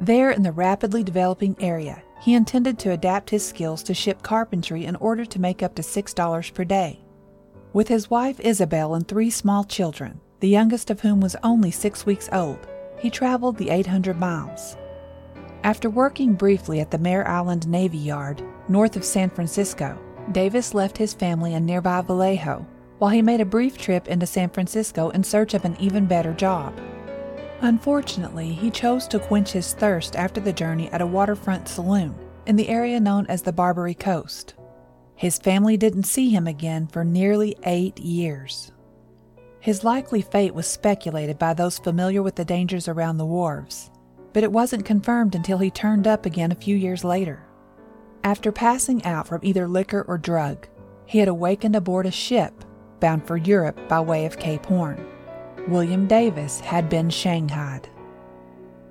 There, 0.00 0.32
in 0.32 0.42
the 0.42 0.50
rapidly 0.50 1.04
developing 1.04 1.54
area, 1.60 2.02
he 2.20 2.34
intended 2.34 2.76
to 2.80 2.90
adapt 2.90 3.30
his 3.30 3.46
skills 3.46 3.84
to 3.84 3.94
ship 3.94 4.22
carpentry 4.22 4.84
in 4.84 4.96
order 4.96 5.24
to 5.24 5.40
make 5.40 5.62
up 5.62 5.76
to 5.76 5.82
$6 5.82 6.54
per 6.54 6.64
day. 6.64 7.00
With 7.72 7.86
his 7.86 8.10
wife 8.10 8.40
Isabel 8.40 8.96
and 8.96 9.06
three 9.06 9.30
small 9.30 9.62
children, 9.62 10.20
the 10.40 10.48
youngest 10.48 10.90
of 10.90 11.00
whom 11.00 11.20
was 11.20 11.36
only 11.42 11.70
six 11.70 12.06
weeks 12.06 12.28
old, 12.32 12.66
he 12.98 13.10
traveled 13.10 13.56
the 13.56 13.70
800 13.70 14.18
miles. 14.18 14.76
After 15.64 15.90
working 15.90 16.34
briefly 16.34 16.80
at 16.80 16.90
the 16.90 16.98
Mare 16.98 17.26
Island 17.26 17.66
Navy 17.66 17.98
Yard, 17.98 18.42
north 18.68 18.96
of 18.96 19.04
San 19.04 19.30
Francisco, 19.30 19.98
Davis 20.32 20.74
left 20.74 20.96
his 20.98 21.14
family 21.14 21.54
in 21.54 21.66
nearby 21.66 22.00
Vallejo 22.02 22.66
while 22.98 23.10
he 23.10 23.22
made 23.22 23.40
a 23.40 23.46
brief 23.46 23.78
trip 23.78 24.08
into 24.08 24.26
San 24.26 24.50
Francisco 24.50 25.10
in 25.10 25.22
search 25.22 25.54
of 25.54 25.64
an 25.64 25.76
even 25.80 26.06
better 26.06 26.32
job. 26.34 26.78
Unfortunately, 27.60 28.52
he 28.52 28.70
chose 28.70 29.08
to 29.08 29.18
quench 29.18 29.52
his 29.52 29.72
thirst 29.74 30.14
after 30.16 30.40
the 30.40 30.52
journey 30.52 30.88
at 30.90 31.00
a 31.00 31.06
waterfront 31.06 31.68
saloon 31.68 32.14
in 32.46 32.56
the 32.56 32.68
area 32.68 33.00
known 33.00 33.26
as 33.26 33.42
the 33.42 33.52
Barbary 33.52 33.94
Coast. 33.94 34.54
His 35.16 35.38
family 35.38 35.76
didn't 35.76 36.04
see 36.04 36.30
him 36.30 36.46
again 36.46 36.86
for 36.86 37.04
nearly 37.04 37.56
eight 37.64 37.98
years. 37.98 38.72
His 39.60 39.82
likely 39.82 40.22
fate 40.22 40.54
was 40.54 40.66
speculated 40.66 41.38
by 41.38 41.54
those 41.54 41.78
familiar 41.78 42.22
with 42.22 42.36
the 42.36 42.44
dangers 42.44 42.88
around 42.88 43.18
the 43.18 43.26
wharves, 43.26 43.90
but 44.32 44.44
it 44.44 44.52
wasn't 44.52 44.84
confirmed 44.84 45.34
until 45.34 45.58
he 45.58 45.70
turned 45.70 46.06
up 46.06 46.26
again 46.26 46.52
a 46.52 46.56
few 46.56 46.76
years 46.76 47.04
later. 47.04 47.44
After 48.22 48.52
passing 48.52 49.04
out 49.04 49.26
from 49.26 49.40
either 49.42 49.66
liquor 49.66 50.04
or 50.06 50.18
drug, 50.18 50.68
he 51.06 51.18
had 51.18 51.28
awakened 51.28 51.74
aboard 51.74 52.06
a 52.06 52.10
ship 52.10 52.64
bound 53.00 53.26
for 53.26 53.36
Europe 53.36 53.78
by 53.88 54.00
way 54.00 54.26
of 54.26 54.38
Cape 54.38 54.66
Horn. 54.66 55.04
William 55.68 56.06
Davis 56.06 56.60
had 56.60 56.88
been 56.88 57.10
shanghaied. 57.10 57.88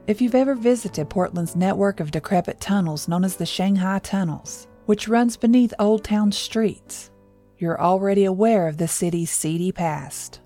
If 0.06 0.22
you've 0.22 0.36
ever 0.36 0.56
visited 0.56 1.10
Portland's 1.10 1.56
network 1.56 2.00
of 2.00 2.12
decrepit 2.12 2.62
tunnels 2.62 3.08
known 3.08 3.26
as 3.26 3.36
the 3.36 3.46
Shanghai 3.46 4.00
Tunnels, 4.00 4.68
which 4.86 5.08
runs 5.08 5.36
beneath 5.36 5.74
Old 5.80 6.04
Town 6.04 6.32
streets, 6.32 7.12
you're 7.58 7.82
already 7.82 8.24
aware 8.24 8.68
of 8.68 8.78
the 8.78 8.88
city's 8.88 9.32
seedy 9.32 9.72
past. 9.72 10.40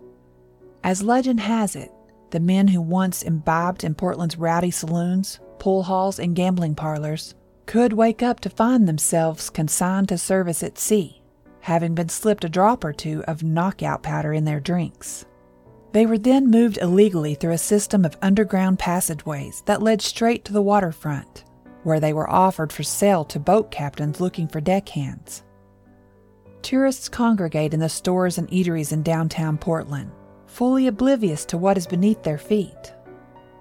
As 0.83 1.03
legend 1.03 1.39
has 1.41 1.75
it, 1.75 1.91
the 2.31 2.39
men 2.39 2.67
who 2.67 2.81
once 2.81 3.21
imbibed 3.21 3.83
in 3.83 3.93
Portland's 3.93 4.37
rowdy 4.37 4.71
saloons, 4.71 5.39
pool 5.59 5.83
halls, 5.83 6.17
and 6.17 6.35
gambling 6.35 6.75
parlors 6.75 7.35
could 7.67 7.93
wake 7.93 8.23
up 8.23 8.39
to 8.39 8.49
find 8.49 8.87
themselves 8.87 9.49
consigned 9.49 10.09
to 10.09 10.17
service 10.17 10.63
at 10.63 10.79
sea, 10.79 11.21
having 11.59 11.93
been 11.93 12.09
slipped 12.09 12.43
a 12.43 12.49
drop 12.49 12.83
or 12.83 12.93
two 12.93 13.23
of 13.27 13.43
knockout 13.43 14.01
powder 14.01 14.33
in 14.33 14.45
their 14.45 14.59
drinks. 14.59 15.25
They 15.91 16.05
were 16.05 16.17
then 16.17 16.49
moved 16.49 16.79
illegally 16.81 17.35
through 17.35 17.51
a 17.51 17.57
system 17.57 18.03
of 18.03 18.17
underground 18.21 18.79
passageways 18.79 19.61
that 19.67 19.83
led 19.83 20.01
straight 20.01 20.45
to 20.45 20.53
the 20.53 20.61
waterfront, 20.61 21.43
where 21.83 21.99
they 21.99 22.13
were 22.13 22.29
offered 22.29 22.73
for 22.73 22.83
sale 22.83 23.23
to 23.25 23.39
boat 23.39 23.71
captains 23.71 24.19
looking 24.19 24.47
for 24.47 24.61
deckhands. 24.61 25.43
Tourists 26.61 27.09
congregate 27.09 27.73
in 27.73 27.79
the 27.79 27.89
stores 27.89 28.37
and 28.37 28.49
eateries 28.49 28.93
in 28.93 29.03
downtown 29.03 29.57
Portland, 29.57 30.11
fully 30.51 30.87
oblivious 30.87 31.45
to 31.45 31.57
what 31.57 31.77
is 31.77 31.87
beneath 31.87 32.23
their 32.23 32.37
feet. 32.37 32.93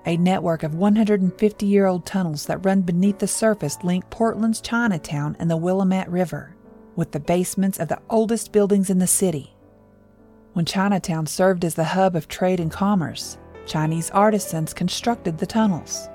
A 0.06 0.16
network 0.16 0.62
of 0.62 0.74
150 0.74 1.66
year 1.66 1.86
old 1.86 2.06
tunnels 2.06 2.46
that 2.46 2.64
run 2.64 2.82
beneath 2.82 3.18
the 3.18 3.28
surface 3.28 3.78
link 3.82 4.08
Portland's 4.10 4.60
Chinatown 4.60 5.36
and 5.38 5.50
the 5.50 5.56
Willamette 5.56 6.10
River, 6.10 6.56
with 6.96 7.12
the 7.12 7.20
basements 7.20 7.78
of 7.78 7.88
the 7.88 8.00
oldest 8.08 8.52
buildings 8.52 8.90
in 8.90 8.98
the 8.98 9.06
city 9.06 9.54
when 10.52 10.64
Chinatown 10.64 11.26
served 11.26 11.64
as 11.64 11.74
the 11.74 11.84
hub 11.84 12.16
of 12.16 12.26
trade 12.26 12.60
and 12.60 12.70
commerce, 12.70 13.38
Chinese 13.66 14.10
artisans 14.10 14.74
constructed 14.74 15.38
the 15.38 15.46
tunnels. 15.46 16.08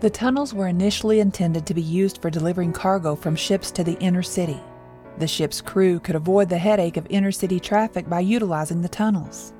The 0.00 0.10
tunnels 0.10 0.52
were 0.52 0.66
initially 0.66 1.20
intended 1.20 1.66
to 1.66 1.74
be 1.74 1.82
used 1.82 2.20
for 2.20 2.30
delivering 2.30 2.72
cargo 2.72 3.14
from 3.14 3.36
ships 3.36 3.70
to 3.72 3.84
the 3.84 3.98
inner 4.00 4.22
city. 4.22 4.60
The 5.18 5.28
ship's 5.28 5.60
crew 5.60 6.00
could 6.00 6.16
avoid 6.16 6.48
the 6.48 6.58
headache 6.58 6.96
of 6.96 7.06
inner 7.10 7.30
city 7.30 7.60
traffic 7.60 8.08
by 8.08 8.20
utilizing 8.20 8.82
the 8.82 8.88
tunnels. 8.88 9.52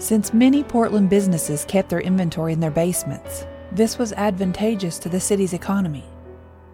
Since 0.00 0.32
many 0.32 0.64
Portland 0.64 1.10
businesses 1.10 1.66
kept 1.66 1.90
their 1.90 2.00
inventory 2.00 2.54
in 2.54 2.60
their 2.60 2.70
basements, 2.70 3.46
this 3.70 3.98
was 3.98 4.14
advantageous 4.14 4.98
to 5.00 5.10
the 5.10 5.20
city's 5.20 5.52
economy. 5.52 6.06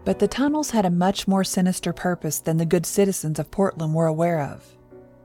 But 0.05 0.21
the 0.21 0.29
tunnels 0.29 0.71
had 0.71 0.85
a 0.85 0.91
much 0.91 1.27
more 1.27 1.43
sinister 1.43 1.93
purpose 1.93 2.39
than 2.39 2.57
the 2.57 2.65
good 2.65 2.87
citizens 2.87 3.41
of 3.41 3.51
Portland 3.51 3.95
were 3.95 4.07
aware 4.07 4.43
of. 4.43 4.65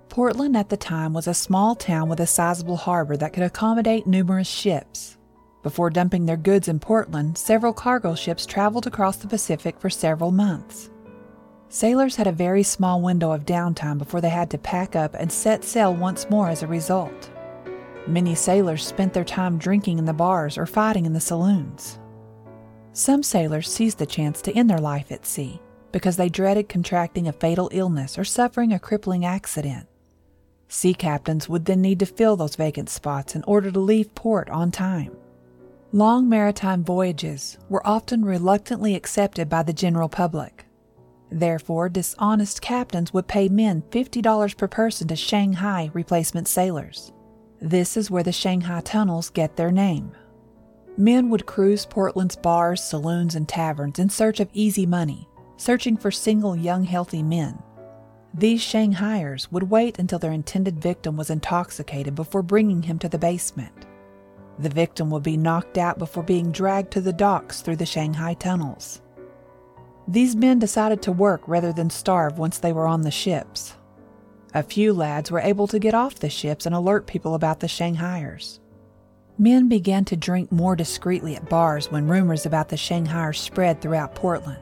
Portland 0.10 0.58
at 0.58 0.70
the 0.70 0.78
time 0.78 1.14
was 1.14 1.28
a 1.28 1.36
small 1.36 1.76
town 1.76 2.10
with 2.10 2.20
a 2.20 2.26
sizable 2.26 2.76
harbor 2.76 3.16
that 3.18 3.34
could 3.34 3.44
accommodate 3.44 4.08
numerous 4.08 4.50
ships. 4.50 5.18
Before 5.62 5.92
dumping 5.92 6.26
their 6.26 6.38
goods 6.38 6.68
in 6.68 6.80
Portland, 6.80 7.38
several 7.38 7.72
cargo 7.72 8.16
ships 8.16 8.48
traveled 8.48 8.88
across 8.88 9.18
the 9.18 9.28
Pacific 9.28 9.80
for 9.80 9.92
several 9.92 10.32
months. 10.32 10.90
Sailors 11.70 12.16
had 12.16 12.26
a 12.26 12.32
very 12.32 12.64
small 12.64 13.00
window 13.00 13.32
of 13.32 13.46
downtime 13.46 14.00
before 14.00 14.22
they 14.22 14.30
had 14.30 14.50
to 14.50 14.58
pack 14.58 14.96
up 14.96 15.14
and 15.14 15.32
set 15.32 15.64
sail 15.64 15.94
once 15.94 16.28
more 16.32 16.50
as 16.50 16.64
a 16.64 16.68
result. 16.68 17.31
Many 18.12 18.36
sailors 18.36 18.86
spent 18.86 19.14
their 19.14 19.24
time 19.24 19.58
drinking 19.58 19.98
in 19.98 20.04
the 20.04 20.12
bars 20.12 20.58
or 20.58 20.66
fighting 20.66 21.06
in 21.06 21.14
the 21.14 21.22
saloons. 21.22 21.98
Some 22.92 23.24
sailors 23.24 23.72
seized 23.72 24.00
the 24.00 24.06
chance 24.06 24.42
to 24.42 24.52
end 24.52 24.70
their 24.70 24.80
life 24.80 25.14
at 25.14 25.26
sea 25.26 25.62
because 25.94 26.18
they 26.18 26.28
dreaded 26.28 26.68
contracting 26.68 27.30
a 27.30 27.32
fatal 27.32 27.70
illness 27.72 28.20
or 28.20 28.26
suffering 28.26 28.74
a 28.74 28.80
crippling 28.80 29.24
accident. 29.24 29.88
Sea 30.68 30.94
captains 30.94 31.48
would 31.48 31.64
then 31.64 31.80
need 31.82 32.00
to 32.00 32.06
fill 32.06 32.36
those 32.36 32.58
vacant 32.58 32.90
spots 32.90 33.34
in 33.34 33.46
order 33.48 33.72
to 33.72 33.80
leave 33.80 34.14
port 34.14 34.50
on 34.50 34.72
time. 34.72 35.16
Long 35.94 36.28
maritime 36.28 36.84
voyages 36.84 37.58
were 37.70 37.86
often 37.88 38.26
reluctantly 38.26 38.94
accepted 38.94 39.48
by 39.48 39.64
the 39.64 39.72
general 39.72 40.10
public. 40.10 40.66
Therefore, 41.32 41.88
dishonest 41.88 42.62
captains 42.62 43.14
would 43.14 43.30
pay 43.30 43.48
men 43.48 43.84
$50 43.90 44.58
per 44.58 44.68
person 44.68 45.08
to 45.08 45.16
Shanghai 45.16 45.90
replacement 45.94 46.50
sailors. 46.50 47.14
This 47.62 47.96
is 47.96 48.10
where 48.10 48.24
the 48.24 48.32
Shanghai 48.32 48.82
tunnels 48.82 49.30
get 49.30 49.56
their 49.56 49.72
name. 49.72 50.14
Men 50.98 51.30
would 51.30 51.46
cruise 51.46 51.86
Portland's 51.86 52.36
bars, 52.36 52.84
saloons, 52.84 53.36
and 53.36 53.48
taverns 53.48 54.00
in 54.00 54.10
search 54.10 54.40
of 54.40 54.50
easy 54.52 54.88
money, 54.88 55.30
searching 55.58 55.96
for 55.96 56.10
single 56.10 56.56
young 56.56 56.84
healthy 56.84 57.22
men. 57.22 57.62
These 58.34 58.62
Shanghaiers 58.62 59.52
would 59.52 59.70
wait 59.70 60.00
until 60.00 60.18
their 60.18 60.32
intended 60.32 60.82
victim 60.82 61.16
was 61.16 61.30
intoxicated 61.30 62.16
before 62.16 62.42
bringing 62.42 62.82
him 62.82 62.98
to 62.98 63.10
the 63.10 63.20
basement. 63.20 63.86
The 64.58 64.70
victim 64.70 65.12
would 65.12 65.24
be 65.24 65.38
knocked 65.38 65.78
out 65.78 66.00
before 66.00 66.24
being 66.24 66.52
dragged 66.52 66.92
to 66.94 67.02
the 67.02 67.14
docks 67.14 67.62
through 67.62 67.76
the 67.76 67.86
Shanghai 67.86 68.34
tunnels. 68.34 69.02
These 70.08 70.36
men 70.36 70.58
decided 70.58 71.04
to 71.04 71.12
work 71.12 71.42
rather 71.46 71.72
than 71.72 71.92
starve 71.92 72.40
once 72.40 72.58
they 72.58 72.74
were 72.74 72.88
on 72.88 73.02
the 73.02 73.12
ships. 73.12 73.76
A 74.54 74.64
few 74.64 74.92
lads 74.92 75.32
were 75.32 75.40
able 75.40 75.66
to 75.68 75.80
get 75.80 75.94
off 75.94 76.16
the 76.16 76.30
ships 76.30 76.66
and 76.66 76.76
alert 76.76 77.08
people 77.08 77.36
about 77.36 77.62
the 77.62 77.68
Shanghaiers. 77.68 78.60
Men 79.38 79.70
began 79.70 80.04
to 80.06 80.18
drink 80.18 80.52
more 80.52 80.76
discreetly 80.76 81.38
at 81.38 81.50
bars 81.50 81.90
when 81.90 82.08
rumors 82.08 82.46
about 82.46 82.68
the 82.68 82.76
Shanghaiers 82.76 83.38
spread 83.38 83.80
throughout 83.80 84.14
Portland. 84.14 84.60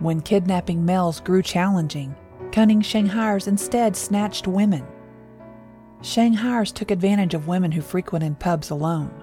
When 0.00 0.20
kidnapping 0.20 0.84
males 0.84 1.20
grew 1.20 1.42
challenging, 1.42 2.16
cunning 2.50 2.80
Shanghaiers 2.80 3.46
instead 3.46 3.94
snatched 3.94 4.48
women. 4.48 4.84
Shanghaiers 6.02 6.72
took 6.72 6.90
advantage 6.90 7.34
of 7.34 7.46
women 7.46 7.70
who 7.70 7.82
frequented 7.82 8.40
pubs 8.40 8.70
alone. 8.70 9.14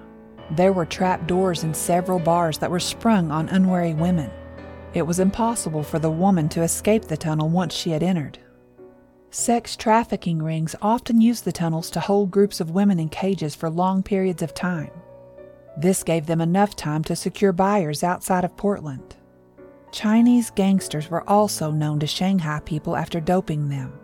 There 0.52 0.72
were 0.72 0.86
trap 0.86 1.26
doors 1.26 1.64
in 1.64 1.74
several 1.74 2.18
bars 2.18 2.56
that 2.58 2.70
were 2.70 2.80
sprung 2.80 3.30
on 3.30 3.50
unwary 3.50 3.92
women. 3.92 4.30
It 4.94 5.02
was 5.02 5.20
impossible 5.20 5.82
for 5.82 5.98
the 5.98 6.10
woman 6.10 6.48
to 6.50 6.62
escape 6.62 7.04
the 7.04 7.16
tunnel 7.16 7.50
once 7.50 7.74
she 7.74 7.90
had 7.90 8.02
entered. 8.02 8.38
Sex 9.34 9.76
trafficking 9.76 10.42
rings 10.42 10.76
often 10.82 11.18
use 11.18 11.40
the 11.40 11.52
tunnels 11.52 11.88
to 11.88 12.00
hold 12.00 12.30
groups 12.30 12.60
of 12.60 12.72
women 12.72 13.00
in 13.00 13.08
cages 13.08 13.54
for 13.54 13.70
long 13.70 14.02
periods 14.02 14.42
of 14.42 14.52
time. 14.52 14.90
This 15.74 16.02
gave 16.02 16.26
them 16.26 16.42
enough 16.42 16.76
time 16.76 17.02
to 17.04 17.16
secure 17.16 17.50
buyers 17.50 18.04
outside 18.04 18.44
of 18.44 18.58
Portland. 18.58 19.16
Chinese 19.90 20.50
gangsters 20.50 21.08
were 21.08 21.26
also 21.26 21.70
known 21.70 21.98
to 22.00 22.06
Shanghai 22.06 22.60
people 22.66 22.94
after 22.94 23.20
doping 23.20 23.70
them. 23.70 23.98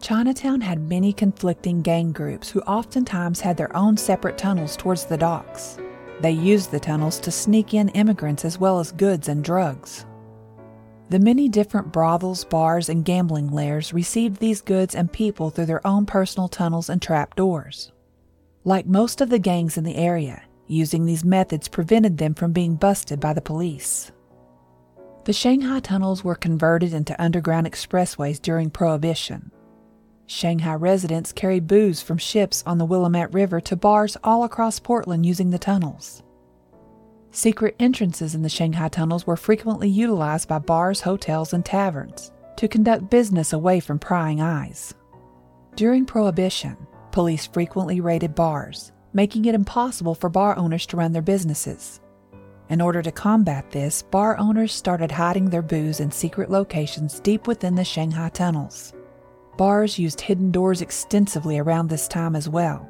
Chinatown 0.00 0.62
had 0.62 0.80
many 0.80 1.12
conflicting 1.12 1.82
gang 1.82 2.10
groups 2.10 2.48
who 2.48 2.62
oftentimes 2.62 3.42
had 3.42 3.58
their 3.58 3.76
own 3.76 3.98
separate 3.98 4.38
tunnels 4.38 4.74
towards 4.74 5.04
the 5.04 5.18
docks. 5.18 5.76
They 6.22 6.32
used 6.32 6.70
the 6.70 6.80
tunnels 6.80 7.20
to 7.20 7.30
sneak 7.30 7.74
in 7.74 7.90
immigrants 7.90 8.46
as 8.46 8.58
well 8.58 8.80
as 8.80 8.90
goods 8.92 9.28
and 9.28 9.44
drugs. 9.44 10.06
The 11.10 11.18
many 11.18 11.48
different 11.48 11.92
brothels, 11.92 12.44
bars, 12.44 12.88
and 12.88 13.04
gambling 13.04 13.50
lairs 13.50 13.92
received 13.92 14.38
these 14.38 14.62
goods 14.62 14.94
and 14.94 15.12
people 15.12 15.50
through 15.50 15.66
their 15.66 15.86
own 15.86 16.06
personal 16.06 16.48
tunnels 16.48 16.88
and 16.88 17.02
trap 17.02 17.36
doors. 17.36 17.92
Like 18.64 18.86
most 18.86 19.20
of 19.20 19.28
the 19.28 19.38
gangs 19.38 19.76
in 19.76 19.84
the 19.84 19.96
area, 19.96 20.42
using 20.66 21.04
these 21.04 21.24
methods 21.24 21.68
prevented 21.68 22.18
them 22.18 22.34
from 22.34 22.52
being 22.52 22.76
busted 22.76 23.20
by 23.20 23.32
the 23.32 23.42
police. 23.42 24.10
The 25.24 25.32
Shanghai 25.32 25.80
tunnels 25.80 26.24
were 26.24 26.34
converted 26.34 26.92
into 26.92 27.20
underground 27.22 27.66
expressways 27.66 28.40
during 28.40 28.70
Prohibition. 28.70 29.52
Shanghai 30.26 30.74
residents 30.74 31.32
carried 31.32 31.66
booze 31.66 32.00
from 32.00 32.18
ships 32.18 32.62
on 32.64 32.78
the 32.78 32.84
Willamette 32.84 33.34
River 33.34 33.60
to 33.60 33.76
bars 33.76 34.16
all 34.24 34.44
across 34.44 34.80
Portland 34.80 35.26
using 35.26 35.50
the 35.50 35.58
tunnels. 35.58 36.22
Secret 37.34 37.74
entrances 37.78 38.34
in 38.34 38.42
the 38.42 38.48
Shanghai 38.50 38.88
tunnels 38.88 39.26
were 39.26 39.38
frequently 39.38 39.88
utilized 39.88 40.48
by 40.48 40.58
bars, 40.58 41.00
hotels, 41.00 41.54
and 41.54 41.64
taverns 41.64 42.30
to 42.56 42.68
conduct 42.68 43.08
business 43.08 43.54
away 43.54 43.80
from 43.80 43.98
prying 43.98 44.42
eyes. 44.42 44.92
During 45.74 46.04
Prohibition, 46.04 46.76
police 47.10 47.46
frequently 47.46 48.02
raided 48.02 48.34
bars, 48.34 48.92
making 49.14 49.46
it 49.46 49.54
impossible 49.54 50.14
for 50.14 50.28
bar 50.28 50.58
owners 50.58 50.84
to 50.86 50.98
run 50.98 51.12
their 51.12 51.22
businesses. 51.22 52.02
In 52.68 52.82
order 52.82 53.00
to 53.00 53.10
combat 53.10 53.70
this, 53.70 54.02
bar 54.02 54.36
owners 54.36 54.74
started 54.74 55.10
hiding 55.10 55.48
their 55.48 55.62
booze 55.62 56.00
in 56.00 56.10
secret 56.10 56.50
locations 56.50 57.18
deep 57.20 57.46
within 57.46 57.74
the 57.74 57.84
Shanghai 57.84 58.28
tunnels. 58.28 58.92
Bars 59.56 59.98
used 59.98 60.20
hidden 60.20 60.50
doors 60.50 60.82
extensively 60.82 61.58
around 61.58 61.88
this 61.88 62.08
time 62.08 62.36
as 62.36 62.46
well. 62.46 62.86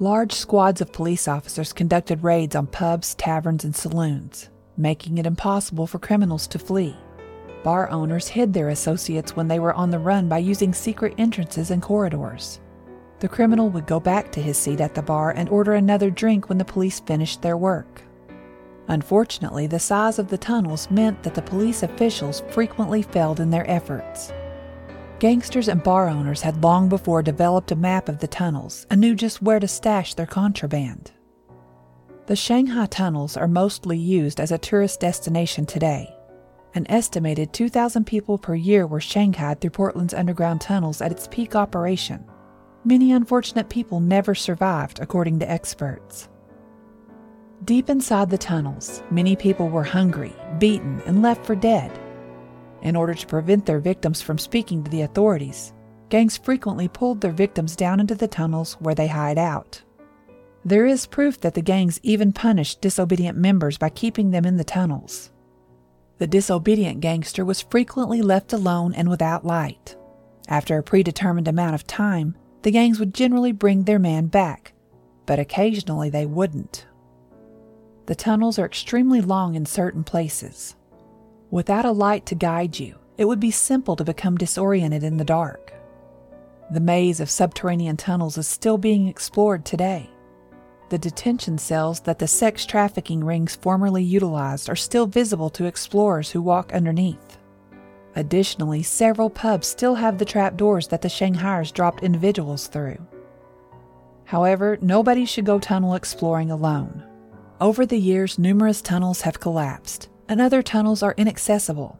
Large 0.00 0.32
squads 0.32 0.80
of 0.80 0.92
police 0.92 1.26
officers 1.26 1.72
conducted 1.72 2.22
raids 2.22 2.54
on 2.54 2.68
pubs, 2.68 3.16
taverns, 3.16 3.64
and 3.64 3.74
saloons, 3.74 4.48
making 4.76 5.18
it 5.18 5.26
impossible 5.26 5.88
for 5.88 5.98
criminals 5.98 6.46
to 6.48 6.58
flee. 6.60 6.96
Bar 7.64 7.90
owners 7.90 8.28
hid 8.28 8.52
their 8.52 8.68
associates 8.68 9.34
when 9.34 9.48
they 9.48 9.58
were 9.58 9.74
on 9.74 9.90
the 9.90 9.98
run 9.98 10.28
by 10.28 10.38
using 10.38 10.72
secret 10.72 11.14
entrances 11.18 11.72
and 11.72 11.82
corridors. 11.82 12.60
The 13.18 13.28
criminal 13.28 13.70
would 13.70 13.88
go 13.88 13.98
back 13.98 14.30
to 14.32 14.40
his 14.40 14.56
seat 14.56 14.80
at 14.80 14.94
the 14.94 15.02
bar 15.02 15.32
and 15.32 15.48
order 15.48 15.72
another 15.72 16.10
drink 16.10 16.48
when 16.48 16.58
the 16.58 16.64
police 16.64 17.00
finished 17.00 17.42
their 17.42 17.56
work. 17.56 18.02
Unfortunately, 18.86 19.66
the 19.66 19.80
size 19.80 20.20
of 20.20 20.28
the 20.28 20.38
tunnels 20.38 20.88
meant 20.92 21.24
that 21.24 21.34
the 21.34 21.42
police 21.42 21.82
officials 21.82 22.44
frequently 22.50 23.02
failed 23.02 23.40
in 23.40 23.50
their 23.50 23.68
efforts. 23.68 24.32
Gangsters 25.18 25.66
and 25.66 25.82
bar 25.82 26.08
owners 26.08 26.42
had 26.42 26.62
long 26.62 26.88
before 26.88 27.22
developed 27.22 27.72
a 27.72 27.76
map 27.76 28.08
of 28.08 28.20
the 28.20 28.28
tunnels 28.28 28.86
and 28.88 29.00
knew 29.00 29.16
just 29.16 29.42
where 29.42 29.58
to 29.58 29.66
stash 29.66 30.14
their 30.14 30.26
contraband. 30.26 31.10
The 32.26 32.36
Shanghai 32.36 32.86
tunnels 32.86 33.36
are 33.36 33.48
mostly 33.48 33.98
used 33.98 34.38
as 34.38 34.52
a 34.52 34.58
tourist 34.58 35.00
destination 35.00 35.66
today. 35.66 36.14
An 36.74 36.86
estimated 36.88 37.52
2,000 37.52 38.06
people 38.06 38.38
per 38.38 38.54
year 38.54 38.86
were 38.86 39.00
shanghaied 39.00 39.60
through 39.60 39.70
Portland's 39.70 40.14
underground 40.14 40.60
tunnels 40.60 41.00
at 41.00 41.10
its 41.10 41.26
peak 41.26 41.56
operation. 41.56 42.24
Many 42.84 43.10
unfortunate 43.10 43.68
people 43.68 43.98
never 43.98 44.36
survived, 44.36 45.00
according 45.00 45.40
to 45.40 45.50
experts. 45.50 46.28
Deep 47.64 47.90
inside 47.90 48.30
the 48.30 48.38
tunnels, 48.38 49.02
many 49.10 49.34
people 49.34 49.68
were 49.68 49.82
hungry, 49.82 50.32
beaten, 50.60 51.02
and 51.06 51.22
left 51.22 51.44
for 51.44 51.56
dead. 51.56 51.90
In 52.82 52.96
order 52.96 53.14
to 53.14 53.26
prevent 53.26 53.66
their 53.66 53.80
victims 53.80 54.22
from 54.22 54.38
speaking 54.38 54.84
to 54.84 54.90
the 54.90 55.02
authorities, 55.02 55.72
gangs 56.08 56.36
frequently 56.36 56.88
pulled 56.88 57.20
their 57.20 57.32
victims 57.32 57.76
down 57.76 58.00
into 58.00 58.14
the 58.14 58.28
tunnels 58.28 58.74
where 58.74 58.94
they 58.94 59.08
hide 59.08 59.38
out. 59.38 59.82
There 60.64 60.86
is 60.86 61.06
proof 61.06 61.40
that 61.40 61.54
the 61.54 61.62
gangs 61.62 62.00
even 62.02 62.32
punished 62.32 62.80
disobedient 62.80 63.38
members 63.38 63.78
by 63.78 63.90
keeping 63.90 64.30
them 64.30 64.44
in 64.44 64.56
the 64.56 64.64
tunnels. 64.64 65.30
The 66.18 66.26
disobedient 66.26 67.00
gangster 67.00 67.44
was 67.44 67.62
frequently 67.62 68.22
left 68.22 68.52
alone 68.52 68.92
and 68.92 69.08
without 69.08 69.46
light. 69.46 69.96
After 70.48 70.76
a 70.76 70.82
predetermined 70.82 71.46
amount 71.46 71.74
of 71.74 71.86
time, 71.86 72.36
the 72.62 72.70
gangs 72.70 72.98
would 72.98 73.14
generally 73.14 73.52
bring 73.52 73.84
their 73.84 73.98
man 73.98 74.26
back, 74.26 74.72
but 75.26 75.38
occasionally 75.38 76.10
they 76.10 76.26
wouldn't. 76.26 76.86
The 78.06 78.14
tunnels 78.14 78.58
are 78.58 78.66
extremely 78.66 79.20
long 79.20 79.54
in 79.54 79.66
certain 79.66 80.02
places. 80.02 80.74
Without 81.50 81.86
a 81.86 81.92
light 81.92 82.26
to 82.26 82.34
guide 82.34 82.78
you, 82.78 82.96
it 83.16 83.24
would 83.24 83.40
be 83.40 83.50
simple 83.50 83.96
to 83.96 84.04
become 84.04 84.36
disoriented 84.36 85.02
in 85.02 85.16
the 85.16 85.24
dark. 85.24 85.72
The 86.70 86.80
maze 86.80 87.20
of 87.20 87.30
subterranean 87.30 87.96
tunnels 87.96 88.36
is 88.36 88.46
still 88.46 88.76
being 88.76 89.08
explored 89.08 89.64
today. 89.64 90.10
The 90.90 90.98
detention 90.98 91.56
cells 91.56 92.00
that 92.00 92.18
the 92.18 92.28
sex 92.28 92.66
trafficking 92.66 93.24
rings 93.24 93.56
formerly 93.56 94.02
utilized 94.02 94.68
are 94.68 94.76
still 94.76 95.06
visible 95.06 95.48
to 95.50 95.64
explorers 95.64 96.30
who 96.30 96.42
walk 96.42 96.72
underneath. 96.74 97.38
Additionally, 98.14 98.82
several 98.82 99.30
pubs 99.30 99.66
still 99.66 99.94
have 99.94 100.18
the 100.18 100.24
trap 100.26 100.56
doors 100.56 100.88
that 100.88 101.00
the 101.00 101.08
Shanghaiers 101.08 101.72
dropped 101.72 102.02
individuals 102.02 102.66
through. 102.66 102.98
However, 104.24 104.76
nobody 104.82 105.24
should 105.24 105.46
go 105.46 105.58
tunnel 105.58 105.94
exploring 105.94 106.50
alone. 106.50 107.04
Over 107.58 107.86
the 107.86 107.98
years, 107.98 108.38
numerous 108.38 108.82
tunnels 108.82 109.22
have 109.22 109.40
collapsed, 109.40 110.10
and 110.28 110.40
other 110.40 110.62
tunnels 110.62 111.02
are 111.02 111.14
inaccessible. 111.16 111.98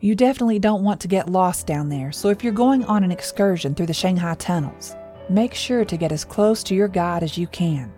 You 0.00 0.14
definitely 0.14 0.58
don't 0.58 0.84
want 0.84 1.00
to 1.00 1.08
get 1.08 1.30
lost 1.30 1.66
down 1.66 1.88
there, 1.88 2.12
so 2.12 2.28
if 2.28 2.44
you're 2.44 2.52
going 2.52 2.84
on 2.84 3.02
an 3.02 3.10
excursion 3.10 3.74
through 3.74 3.86
the 3.86 3.94
Shanghai 3.94 4.34
tunnels, 4.34 4.94
make 5.30 5.54
sure 5.54 5.84
to 5.84 5.96
get 5.96 6.12
as 6.12 6.24
close 6.24 6.62
to 6.64 6.74
your 6.74 6.88
guide 6.88 7.22
as 7.22 7.38
you 7.38 7.46
can. 7.46 7.92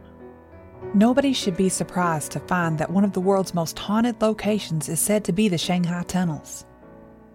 Nobody 0.94 1.32
should 1.32 1.56
be 1.56 1.68
surprised 1.68 2.32
to 2.32 2.40
find 2.40 2.78
that 2.78 2.90
one 2.90 3.04
of 3.04 3.12
the 3.12 3.20
world's 3.20 3.52
most 3.52 3.78
haunted 3.78 4.22
locations 4.22 4.88
is 4.88 5.00
said 5.00 5.24
to 5.24 5.32
be 5.32 5.48
the 5.48 5.58
Shanghai 5.58 6.02
tunnels. 6.04 6.64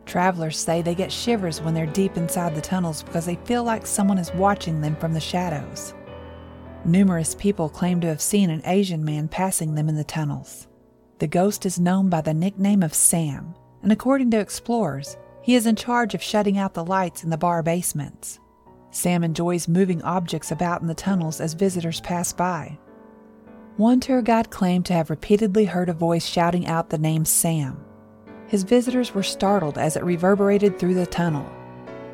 Travelers 0.06 0.58
say 0.58 0.82
they 0.82 0.96
get 0.96 1.12
shivers 1.12 1.62
when 1.62 1.74
they're 1.74 1.86
deep 1.86 2.18
inside 2.18 2.56
the 2.56 2.62
tunnels 2.62 3.04
because 3.04 3.26
they 3.26 3.36
feel 3.46 3.64
like 3.64 3.86
someone 3.86 4.18
is 4.18 4.34
watching 4.34 4.82
them 4.82 4.96
from 4.96 5.14
the 5.14 5.20
shadows. 5.20 5.94
Numerous 6.86 7.36
people 7.36 7.70
claim 7.70 8.02
to 8.02 8.08
have 8.08 8.22
seen 8.22 8.50
an 8.50 8.62
Asian 8.66 9.06
man 9.06 9.28
passing 9.28 9.76
them 9.76 9.88
in 9.88 9.96
the 9.96 10.04
tunnels. 10.04 10.68
The 11.24 11.28
ghost 11.30 11.66
is 11.66 11.80
known 11.80 12.10
by 12.10 12.20
the 12.20 12.34
nickname 12.34 12.84
of 12.84 12.94
Sam, 12.94 13.56
and 13.82 13.94
according 13.94 14.30
to 14.32 14.42
explorers, 14.42 15.16
he 15.42 15.56
is 15.56 15.66
in 15.66 15.78
charge 15.78 16.14
of 16.14 16.22
shutting 16.22 16.58
out 16.58 16.74
the 16.74 16.84
lights 16.84 17.24
in 17.24 17.30
the 17.30 17.38
bar 17.38 17.64
basements. 17.64 18.42
Sam 18.92 19.24
enjoys 19.24 19.70
moving 19.70 20.02
objects 20.02 20.52
about 20.52 20.82
in 20.82 20.88
the 20.88 20.94
tunnels 20.94 21.40
as 21.40 21.54
visitors 21.54 22.02
pass 22.02 22.34
by. 22.34 22.78
One 23.78 24.02
tour 24.02 24.22
guide 24.22 24.50
claimed 24.50 24.86
to 24.88 24.94
have 24.96 25.10
repeatedly 25.10 25.64
heard 25.64 25.88
a 25.88 25.94
voice 25.94 26.26
shouting 26.26 26.68
out 26.68 26.90
the 26.90 26.98
name 26.98 27.24
Sam. 27.24 27.82
His 28.48 28.64
visitors 28.64 29.14
were 29.14 29.24
startled 29.24 29.78
as 29.78 29.96
it 29.96 30.04
reverberated 30.04 30.78
through 30.78 30.96
the 30.96 31.06
tunnel. 31.06 31.50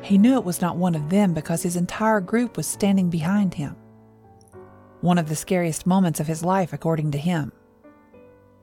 He 0.02 0.18
knew 0.18 0.34
it 0.34 0.44
was 0.44 0.60
not 0.60 0.76
one 0.76 0.94
of 0.94 1.10
them 1.10 1.34
because 1.34 1.64
his 1.64 1.74
entire 1.74 2.20
group 2.20 2.56
was 2.56 2.68
standing 2.68 3.10
behind 3.10 3.54
him. 3.54 3.74
One 5.00 5.18
of 5.18 5.28
the 5.28 5.34
scariest 5.34 5.84
moments 5.84 6.20
of 6.20 6.28
his 6.28 6.44
life, 6.44 6.72
according 6.72 7.10
to 7.10 7.18
him. 7.18 7.50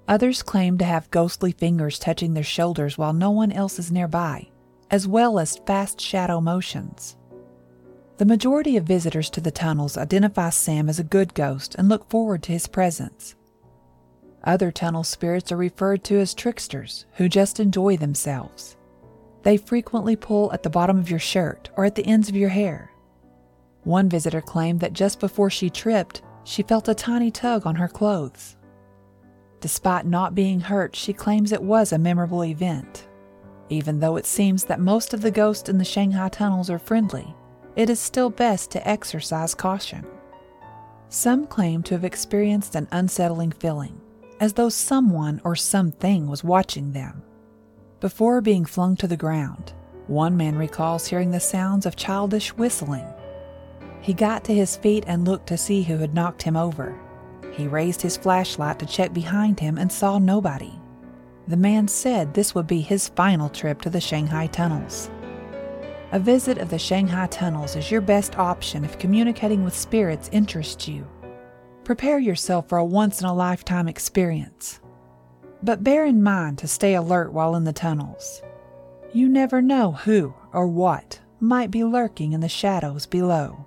Others 0.07 0.43
claim 0.43 0.77
to 0.77 0.85
have 0.85 1.11
ghostly 1.11 1.51
fingers 1.51 1.99
touching 1.99 2.33
their 2.33 2.43
shoulders 2.43 2.97
while 2.97 3.13
no 3.13 3.29
one 3.29 3.51
else 3.51 3.77
is 3.77 3.91
nearby, 3.91 4.47
as 4.89 5.07
well 5.07 5.37
as 5.37 5.57
fast 5.65 5.99
shadow 5.99 6.39
motions. 6.39 7.17
The 8.17 8.25
majority 8.25 8.77
of 8.77 8.85
visitors 8.85 9.29
to 9.31 9.41
the 9.41 9.51
tunnels 9.51 9.97
identify 9.97 10.49
Sam 10.49 10.89
as 10.89 10.99
a 10.99 11.03
good 11.03 11.33
ghost 11.35 11.75
and 11.75 11.87
look 11.87 12.09
forward 12.09 12.41
to 12.43 12.51
his 12.51 12.67
presence. 12.67 13.35
Other 14.43 14.71
tunnel 14.71 15.03
spirits 15.03 15.51
are 15.51 15.57
referred 15.57 16.03
to 16.05 16.19
as 16.19 16.33
tricksters 16.33 17.05
who 17.17 17.29
just 17.29 17.59
enjoy 17.59 17.97
themselves. 17.97 18.75
They 19.43 19.57
frequently 19.57 20.15
pull 20.15 20.51
at 20.51 20.63
the 20.63 20.69
bottom 20.69 20.97
of 20.97 21.09
your 21.09 21.19
shirt 21.19 21.69
or 21.77 21.85
at 21.85 21.95
the 21.95 22.05
ends 22.05 22.27
of 22.27 22.35
your 22.35 22.49
hair. 22.49 22.91
One 23.83 24.09
visitor 24.09 24.41
claimed 24.41 24.79
that 24.81 24.91
just 24.93 25.19
before 25.19 25.49
she 25.49 25.69
tripped, 25.69 26.21
she 26.43 26.63
felt 26.63 26.89
a 26.89 26.95
tiny 26.95 27.31
tug 27.31 27.65
on 27.65 27.75
her 27.75 27.87
clothes. 27.87 28.56
Despite 29.59 30.05
not 30.05 30.35
being 30.35 30.59
hurt, 30.59 30.95
she 30.95 31.13
claims 31.13 31.51
it 31.51 31.63
was 31.63 31.91
a 31.91 31.97
memorable 31.97 32.43
event. 32.43 33.07
Even 33.69 33.99
though 33.99 34.15
it 34.15 34.25
seems 34.25 34.65
that 34.65 34.79
most 34.79 35.13
of 35.13 35.21
the 35.21 35.31
ghosts 35.31 35.67
in 35.67 35.77
the 35.77 35.85
Shanghai 35.85 36.29
tunnels 36.29 36.69
are 36.69 36.79
friendly, 36.79 37.35
it 37.75 37.89
is 37.89 37.99
still 37.99 38.29
best 38.29 38.71
to 38.71 38.87
exercise 38.87 39.53
caution. 39.53 40.05
Some 41.09 41.47
claim 41.47 41.83
to 41.83 41.95
have 41.95 42.03
experienced 42.03 42.75
an 42.75 42.87
unsettling 42.91 43.51
feeling, 43.51 43.99
as 44.39 44.53
though 44.53 44.69
someone 44.69 45.41
or 45.43 45.55
something 45.55 46.27
was 46.27 46.43
watching 46.43 46.91
them. 46.91 47.23
Before 47.99 48.41
being 48.41 48.65
flung 48.65 48.95
to 48.97 49.07
the 49.07 49.17
ground, 49.17 49.73
one 50.07 50.37
man 50.37 50.55
recalls 50.55 51.07
hearing 51.07 51.31
the 51.31 51.39
sounds 51.39 51.85
of 51.85 51.95
childish 51.95 52.55
whistling. 52.55 53.07
He 54.01 54.13
got 54.13 54.43
to 54.45 54.53
his 54.53 54.77
feet 54.77 55.03
and 55.07 55.25
looked 55.25 55.47
to 55.47 55.57
see 55.57 55.83
who 55.83 55.97
had 55.97 56.13
knocked 56.13 56.43
him 56.43 56.55
over. 56.55 56.97
He 57.51 57.67
raised 57.67 58.01
his 58.01 58.17
flashlight 58.17 58.79
to 58.79 58.85
check 58.85 59.13
behind 59.13 59.59
him 59.59 59.77
and 59.77 59.91
saw 59.91 60.19
nobody. 60.19 60.73
The 61.47 61.57
man 61.57 61.87
said 61.87 62.33
this 62.33 62.53
would 62.53 62.67
be 62.67 62.81
his 62.81 63.09
final 63.09 63.49
trip 63.49 63.81
to 63.81 63.89
the 63.89 64.01
Shanghai 64.01 64.47
tunnels. 64.47 65.09
A 66.11 66.19
visit 66.19 66.57
of 66.57 66.69
the 66.69 66.79
Shanghai 66.79 67.27
tunnels 67.27 67.75
is 67.75 67.91
your 67.91 68.01
best 68.01 68.37
option 68.39 68.85
if 68.85 68.97
communicating 68.97 69.63
with 69.63 69.75
spirits 69.75 70.29
interests 70.31 70.87
you. 70.87 71.05
Prepare 71.83 72.19
yourself 72.19 72.69
for 72.69 72.77
a 72.77 72.85
once 72.85 73.21
in 73.21 73.27
a 73.27 73.33
lifetime 73.33 73.87
experience. 73.87 74.79
But 75.63 75.83
bear 75.83 76.05
in 76.05 76.23
mind 76.23 76.57
to 76.59 76.67
stay 76.67 76.95
alert 76.95 77.33
while 77.33 77.55
in 77.55 77.63
the 77.63 77.73
tunnels. 77.73 78.41
You 79.13 79.29
never 79.29 79.61
know 79.61 79.91
who 79.93 80.33
or 80.53 80.67
what 80.67 81.19
might 81.39 81.71
be 81.71 81.83
lurking 81.83 82.33
in 82.33 82.41
the 82.41 82.49
shadows 82.49 83.05
below. 83.05 83.66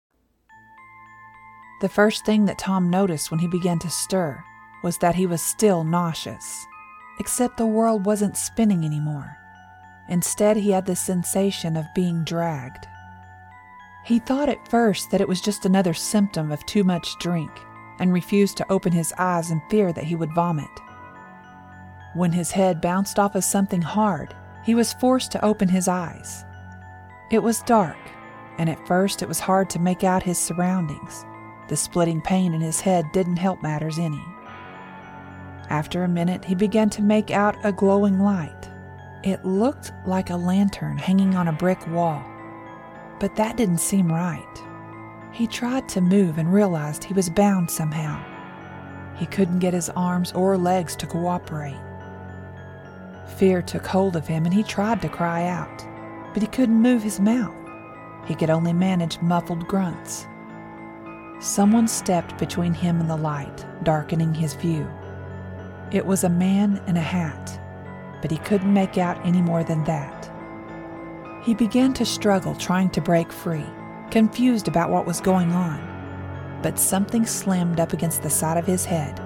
The 1.81 1.89
first 1.89 2.25
thing 2.25 2.45
that 2.45 2.59
Tom 2.59 2.91
noticed 2.91 3.31
when 3.31 3.39
he 3.39 3.47
began 3.47 3.79
to 3.79 3.89
stir 3.89 4.43
was 4.83 4.99
that 4.99 5.15
he 5.15 5.25
was 5.25 5.41
still 5.41 5.83
nauseous, 5.83 6.67
except 7.19 7.57
the 7.57 7.65
world 7.65 8.05
wasn't 8.05 8.37
spinning 8.37 8.85
anymore. 8.85 9.35
Instead, 10.07 10.57
he 10.57 10.69
had 10.69 10.85
the 10.85 10.95
sensation 10.95 11.75
of 11.75 11.91
being 11.95 12.23
dragged. 12.23 12.87
He 14.05 14.19
thought 14.19 14.47
at 14.47 14.67
first 14.67 15.09
that 15.09 15.21
it 15.21 15.27
was 15.27 15.41
just 15.41 15.65
another 15.65 15.95
symptom 15.95 16.51
of 16.51 16.63
too 16.67 16.83
much 16.83 17.17
drink 17.17 17.51
and 17.99 18.13
refused 18.13 18.57
to 18.57 18.71
open 18.71 18.91
his 18.91 19.11
eyes 19.17 19.49
in 19.49 19.59
fear 19.71 19.91
that 19.91 20.03
he 20.03 20.15
would 20.15 20.35
vomit. 20.35 20.69
When 22.13 22.31
his 22.31 22.51
head 22.51 22.79
bounced 22.79 23.17
off 23.17 23.33
of 23.33 23.43
something 23.43 23.81
hard, 23.81 24.35
he 24.63 24.75
was 24.75 24.93
forced 24.93 25.31
to 25.31 25.43
open 25.43 25.67
his 25.67 25.87
eyes. 25.87 26.45
It 27.31 27.41
was 27.41 27.63
dark, 27.63 27.97
and 28.59 28.69
at 28.69 28.85
first 28.87 29.23
it 29.23 29.27
was 29.27 29.39
hard 29.39 29.67
to 29.71 29.79
make 29.79 30.03
out 30.03 30.21
his 30.21 30.37
surroundings. 30.37 31.25
The 31.71 31.77
splitting 31.77 32.19
pain 32.19 32.53
in 32.53 32.59
his 32.59 32.81
head 32.81 33.13
didn't 33.13 33.37
help 33.37 33.63
matters 33.63 33.97
any. 33.97 34.21
After 35.69 36.03
a 36.03 36.07
minute, 36.09 36.43
he 36.43 36.53
began 36.53 36.89
to 36.89 37.01
make 37.01 37.31
out 37.31 37.55
a 37.63 37.71
glowing 37.71 38.19
light. 38.19 38.69
It 39.23 39.45
looked 39.45 39.93
like 40.05 40.31
a 40.31 40.35
lantern 40.35 40.97
hanging 40.97 41.33
on 41.33 41.47
a 41.47 41.53
brick 41.53 41.87
wall, 41.87 42.21
but 43.21 43.37
that 43.37 43.55
didn't 43.55 43.77
seem 43.77 44.11
right. 44.11 44.63
He 45.31 45.47
tried 45.47 45.87
to 45.87 46.01
move 46.01 46.39
and 46.39 46.53
realized 46.53 47.05
he 47.05 47.13
was 47.13 47.29
bound 47.29 47.71
somehow. 47.71 48.21
He 49.15 49.25
couldn't 49.25 49.59
get 49.59 49.73
his 49.73 49.89
arms 49.91 50.33
or 50.33 50.57
legs 50.57 50.97
to 50.97 51.07
cooperate. 51.07 51.79
Fear 53.37 53.61
took 53.61 53.87
hold 53.87 54.17
of 54.17 54.27
him 54.27 54.43
and 54.43 54.53
he 54.53 54.63
tried 54.63 55.01
to 55.03 55.07
cry 55.07 55.47
out, 55.47 55.87
but 56.33 56.43
he 56.43 56.49
couldn't 56.49 56.81
move 56.81 57.01
his 57.01 57.21
mouth. 57.21 57.55
He 58.25 58.35
could 58.35 58.49
only 58.49 58.73
manage 58.73 59.21
muffled 59.21 59.69
grunts. 59.69 60.27
Someone 61.41 61.87
stepped 61.87 62.37
between 62.37 62.71
him 62.71 62.99
and 62.99 63.09
the 63.09 63.17
light, 63.17 63.65
darkening 63.81 64.31
his 64.31 64.53
view. 64.53 64.87
It 65.91 66.05
was 66.05 66.23
a 66.23 66.29
man 66.29 66.79
in 66.85 66.97
a 66.97 67.01
hat, 67.01 67.59
but 68.21 68.29
he 68.29 68.37
couldn't 68.37 68.71
make 68.71 68.99
out 68.99 69.25
any 69.25 69.41
more 69.41 69.63
than 69.63 69.83
that. 69.85 70.31
He 71.43 71.55
began 71.55 71.93
to 71.95 72.05
struggle, 72.05 72.53
trying 72.53 72.91
to 72.91 73.01
break 73.01 73.31
free, 73.31 73.65
confused 74.11 74.67
about 74.67 74.91
what 74.91 75.07
was 75.07 75.19
going 75.19 75.51
on. 75.51 76.59
But 76.61 76.77
something 76.77 77.25
slammed 77.25 77.79
up 77.79 77.91
against 77.91 78.21
the 78.21 78.29
side 78.29 78.57
of 78.57 78.67
his 78.67 78.85
head, 78.85 79.19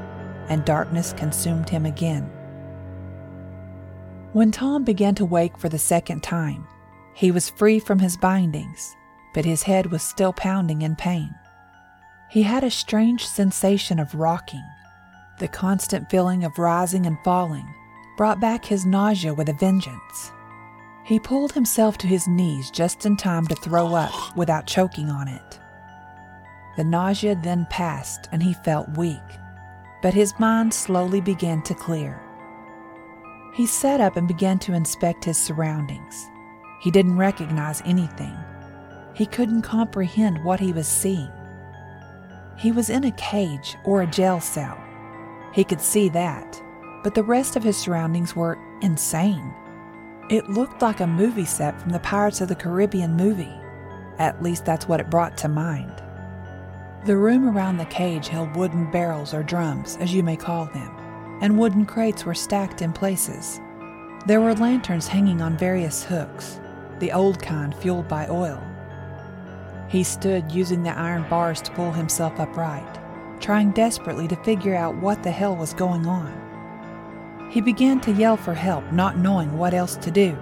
and 0.47 0.63
darkness 0.63 1.11
consumed 1.11 1.69
him 1.69 1.85
again. 1.85 2.31
When 4.31 4.51
Tom 4.51 4.85
began 4.85 5.15
to 5.15 5.25
wake 5.25 5.57
for 5.57 5.67
the 5.67 5.77
second 5.77 6.23
time, 6.23 6.65
he 7.13 7.31
was 7.31 7.49
free 7.49 7.77
from 7.79 7.99
his 7.99 8.15
bindings, 8.15 8.95
but 9.33 9.43
his 9.43 9.63
head 9.63 9.87
was 9.87 10.01
still 10.01 10.31
pounding 10.31 10.81
in 10.81 10.95
pain. 10.95 11.35
He 12.29 12.43
had 12.43 12.63
a 12.63 12.71
strange 12.71 13.25
sensation 13.25 13.99
of 13.99 14.15
rocking. 14.15 14.63
The 15.39 15.47
constant 15.47 16.09
feeling 16.09 16.43
of 16.43 16.57
rising 16.57 17.05
and 17.05 17.17
falling 17.23 17.73
brought 18.17 18.39
back 18.39 18.65
his 18.65 18.85
nausea 18.85 19.33
with 19.33 19.49
a 19.49 19.53
vengeance. 19.53 20.31
He 21.03 21.19
pulled 21.19 21.53
himself 21.53 21.97
to 21.99 22.07
his 22.07 22.27
knees 22.27 22.71
just 22.71 23.05
in 23.05 23.15
time 23.15 23.45
to 23.47 23.55
throw 23.55 23.93
up 23.93 24.35
without 24.35 24.65
choking 24.65 25.09
on 25.09 25.27
it. 25.27 25.59
The 26.77 26.83
nausea 26.83 27.35
then 27.35 27.67
passed 27.69 28.27
and 28.31 28.41
he 28.41 28.53
felt 28.53 28.97
weak, 28.97 29.21
but 30.01 30.13
his 30.13 30.33
mind 30.39 30.73
slowly 30.73 31.21
began 31.21 31.61
to 31.63 31.75
clear. 31.75 32.21
He 33.53 33.67
sat 33.67 34.01
up 34.01 34.17
and 34.17 34.27
began 34.27 34.59
to 34.59 34.73
inspect 34.73 35.23
his 35.23 35.37
surroundings. 35.37 36.29
He 36.81 36.91
didn't 36.91 37.17
recognize 37.17 37.81
anything. 37.85 38.35
He 39.13 39.25
couldn't 39.25 39.61
comprehend 39.61 40.43
what 40.43 40.59
he 40.59 40.73
was 40.73 40.87
seeing. 40.87 41.31
He 42.57 42.71
was 42.71 42.89
in 42.89 43.03
a 43.03 43.11
cage 43.11 43.77
or 43.83 44.01
a 44.01 44.07
jail 44.07 44.39
cell. 44.39 44.81
He 45.53 45.63
could 45.63 45.81
see 45.81 46.09
that, 46.09 46.61
but 47.03 47.13
the 47.13 47.23
rest 47.23 47.55
of 47.55 47.63
his 47.63 47.77
surroundings 47.77 48.35
were 48.35 48.57
insane. 48.81 49.53
It 50.29 50.49
looked 50.49 50.81
like 50.81 51.01
a 51.01 51.07
movie 51.07 51.45
set 51.45 51.79
from 51.79 51.91
the 51.91 51.99
Pirates 51.99 52.41
of 52.41 52.47
the 52.47 52.55
Caribbean 52.55 53.15
movie. 53.15 53.53
At 54.17 54.41
least 54.41 54.65
that's 54.65 54.87
what 54.87 54.99
it 54.99 55.09
brought 55.09 55.37
to 55.39 55.47
mind. 55.47 56.01
The 57.05 57.17
room 57.17 57.47
around 57.47 57.77
the 57.77 57.85
cage 57.85 58.27
held 58.29 58.55
wooden 58.55 58.89
barrels 58.89 59.33
or 59.33 59.43
drums, 59.43 59.97
as 59.97 60.13
you 60.13 60.23
may 60.23 60.35
call 60.35 60.65
them, 60.65 60.89
and 61.41 61.59
wooden 61.59 61.85
crates 61.85 62.25
were 62.25 62.33
stacked 62.33 62.81
in 62.81 62.93
places. 62.93 63.59
There 64.25 64.41
were 64.41 64.55
lanterns 64.55 65.07
hanging 65.07 65.41
on 65.41 65.57
various 65.57 66.03
hooks, 66.03 66.59
the 66.99 67.11
old 67.11 67.39
kind 67.39 67.75
fueled 67.75 68.07
by 68.07 68.27
oil. 68.27 68.63
He 69.87 70.03
stood 70.03 70.51
using 70.51 70.83
the 70.83 70.97
iron 70.97 71.25
bars 71.29 71.61
to 71.61 71.71
pull 71.71 71.91
himself 71.91 72.39
upright, 72.39 72.99
trying 73.39 73.71
desperately 73.71 74.27
to 74.27 74.35
figure 74.43 74.75
out 74.75 74.95
what 74.97 75.23
the 75.23 75.31
hell 75.31 75.55
was 75.55 75.73
going 75.73 76.05
on. 76.07 77.49
He 77.51 77.61
began 77.61 78.01
to 78.01 78.11
yell 78.11 78.37
for 78.37 78.53
help, 78.53 78.91
not 78.91 79.17
knowing 79.17 79.57
what 79.57 79.73
else 79.73 79.95
to 79.97 80.11
do. 80.11 80.37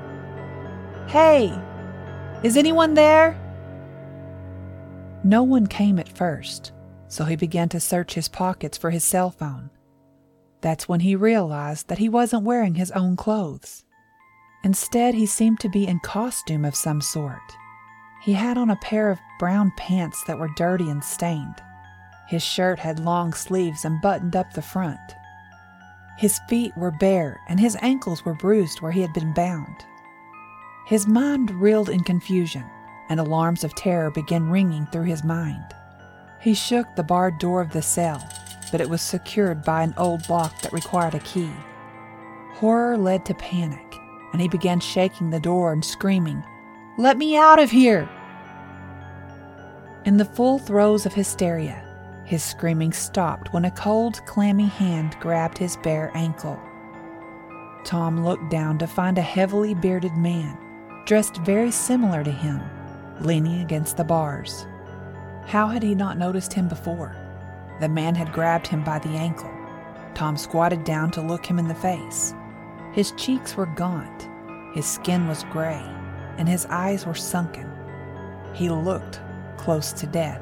Hey! 1.08 1.53
Is 2.43 2.58
anyone 2.58 2.93
there? 2.93 3.39
No 5.23 5.43
one 5.43 5.67
came 5.67 5.99
at 5.99 6.10
first, 6.10 6.71
so 7.08 7.23
he 7.25 7.36
began 7.36 7.69
to 7.69 7.79
search 7.79 8.13
his 8.13 8.27
pockets 8.27 8.77
for 8.77 8.89
his 8.89 9.03
cell 9.03 9.29
phone. 9.29 9.69
That's 10.62 10.88
when 10.88 11.01
he 11.01 11.15
realized 11.15 11.89
that 11.89 11.97
he 11.97 12.10
wasn't 12.10 12.43
wearing 12.43 12.75
his 12.75 12.91
own 12.91 13.15
clothes. 13.15 13.86
Instead, 14.63 15.13
he 15.13 15.25
seemed 15.25 15.60
to 15.60 15.69
be 15.69 15.86
in 15.86 15.99
costume 15.99 16.63
of 16.63 16.75
some 16.75 17.01
sort. 17.01 17.41
He 18.24 18.32
had 18.32 18.58
on 18.58 18.70
a 18.70 18.78
pair 18.78 19.12
of 19.12 19.20
brown 19.38 19.74
pants 19.76 20.24
that 20.28 20.40
were 20.40 20.48
dirty 20.56 20.90
and 20.90 21.04
stained. 21.04 21.62
His 22.26 22.42
shirt 22.42 22.80
had 22.80 23.02
long 23.02 23.34
sleeves 23.34 23.84
and 23.84 24.02
buttoned 24.02 24.34
up 24.34 24.54
the 24.54 24.62
front. 24.62 25.18
His 26.18 26.40
feet 26.48 26.72
were 26.78 26.92
bare 26.92 27.42
and 27.50 27.60
his 27.60 27.78
ankles 27.82 28.24
were 28.24 28.34
bruised 28.34 28.80
where 28.80 28.94
he 28.94 29.02
had 29.02 29.12
been 29.12 29.34
bound. 29.34 29.86
His 30.86 31.06
mind 31.06 31.52
reeled 31.52 31.90
in 31.90 32.00
confusion, 32.00 32.64
and 33.10 33.20
alarms 33.20 33.66
of 33.66 33.76
terror 33.76 34.10
began 34.10 34.50
ringing 34.50 34.86
through 34.86 35.04
his 35.04 35.26
mind. 35.26 35.76
He 36.40 36.54
shook 36.54 36.96
the 36.96 37.04
barred 37.04 37.40
door 37.40 37.60
of 37.60 37.74
the 37.74 37.82
cell, 37.82 38.26
but 38.72 38.80
it 38.80 38.90
was 38.90 39.02
secured 39.02 39.66
by 39.66 39.84
an 39.84 39.94
old 39.98 40.30
lock 40.30 40.62
that 40.62 40.72
required 40.72 41.16
a 41.16 41.20
key. 41.20 41.52
Horror 42.54 42.98
led 42.98 43.26
to 43.26 43.34
panic, 43.34 43.96
and 44.32 44.42
he 44.42 44.48
began 44.48 44.80
shaking 44.80 45.30
the 45.30 45.42
door 45.42 45.74
and 45.74 45.84
screaming, 45.84 46.42
let 46.96 47.18
me 47.18 47.36
out 47.36 47.58
of 47.58 47.72
here! 47.72 48.08
In 50.06 50.18
the 50.18 50.26
full 50.26 50.60
throes 50.60 51.06
of 51.06 51.13
hysteria, 51.13 51.82
his 52.26 52.44
screaming 52.44 52.92
stopped 52.92 53.54
when 53.54 53.63
a 53.63 53.72
cold, 53.72 54.20
clammy 54.26 54.66
hand 54.66 55.16
grabbed 55.22 55.58
his 55.58 55.78
bare 55.78 56.12
ankle. 56.13 56.60
Tom 57.86 58.26
looked 58.26 58.52
down 58.52 58.78
to 58.80 58.88
find 58.88 59.18
a 59.18 59.22
heavily 59.22 59.74
bearded 59.74 60.12
man, 60.18 60.58
dressed 61.06 61.38
very 61.38 61.72
similar 61.72 62.22
to 62.22 62.32
him, 62.32 62.62
leaning 63.22 63.62
against 63.62 63.96
the 63.96 64.04
bars. 64.04 64.68
How 65.46 65.70
had 65.70 65.84
he 65.84 65.96
not 65.96 66.18
noticed 66.18 66.52
him 66.52 66.68
before? 66.68 67.16
The 67.80 67.88
man 67.88 68.13
had 68.13 68.34
grabbed 68.34 68.68
him 68.68 68.84
by 68.84 69.00
the 69.00 69.10
ankle. 69.12 69.52
Tom 70.16 70.36
squatted 70.36 70.84
down 70.84 71.12
to 71.12 71.22
look 71.22 71.46
him 71.46 71.60
in 71.60 71.70
the 71.70 71.76
face. 71.76 72.34
His 72.92 73.13
cheeks 73.13 73.56
were 73.56 73.68
gaunt, 73.68 74.28
his 74.76 74.86
skin 74.86 75.30
was 75.30 75.46
gray, 75.46 75.82
and 76.38 76.50
his 76.50 76.66
eyes 76.66 77.06
were 77.06 77.16
sunken. 77.16 77.72
He 78.54 78.70
looked 78.70 79.22
close 79.63 79.93
to 79.93 80.06
death. 80.06 80.41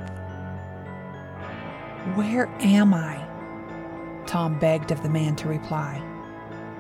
Where 2.16 2.48
am 2.60 2.92
I? 2.92 3.24
Tom 4.26 4.58
begged 4.58 4.90
of 4.90 5.04
the 5.04 5.10
man 5.10 5.36
to 5.36 5.48
reply. 5.48 6.02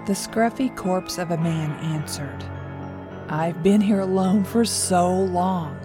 The 0.07 0.13
scruffy 0.13 0.75
corpse 0.75 1.19
of 1.19 1.29
a 1.29 1.37
man 1.37 1.71
answered, 1.93 2.43
I've 3.29 3.61
been 3.61 3.79
here 3.79 3.99
alone 3.99 4.43
for 4.43 4.65
so 4.65 5.11
long. 5.11 5.79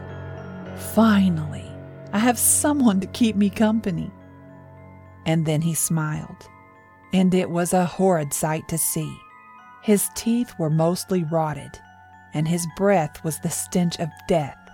Finally, 0.94 1.70
I 2.14 2.18
have 2.18 2.38
someone 2.38 3.00
to 3.00 3.06
keep 3.08 3.36
me 3.36 3.50
company. 3.50 4.10
And 5.26 5.44
then 5.44 5.60
he 5.60 5.74
smiled, 5.74 6.48
and 7.12 7.34
it 7.34 7.50
was 7.50 7.74
a 7.74 7.84
horrid 7.84 8.32
sight 8.32 8.66
to 8.68 8.78
see. 8.78 9.14
His 9.82 10.08
teeth 10.14 10.54
were 10.58 10.70
mostly 10.70 11.22
rotted, 11.24 11.78
and 12.32 12.48
his 12.48 12.66
breath 12.76 13.22
was 13.22 13.38
the 13.40 13.50
stench 13.50 14.00
of 14.00 14.08
death. 14.26 14.65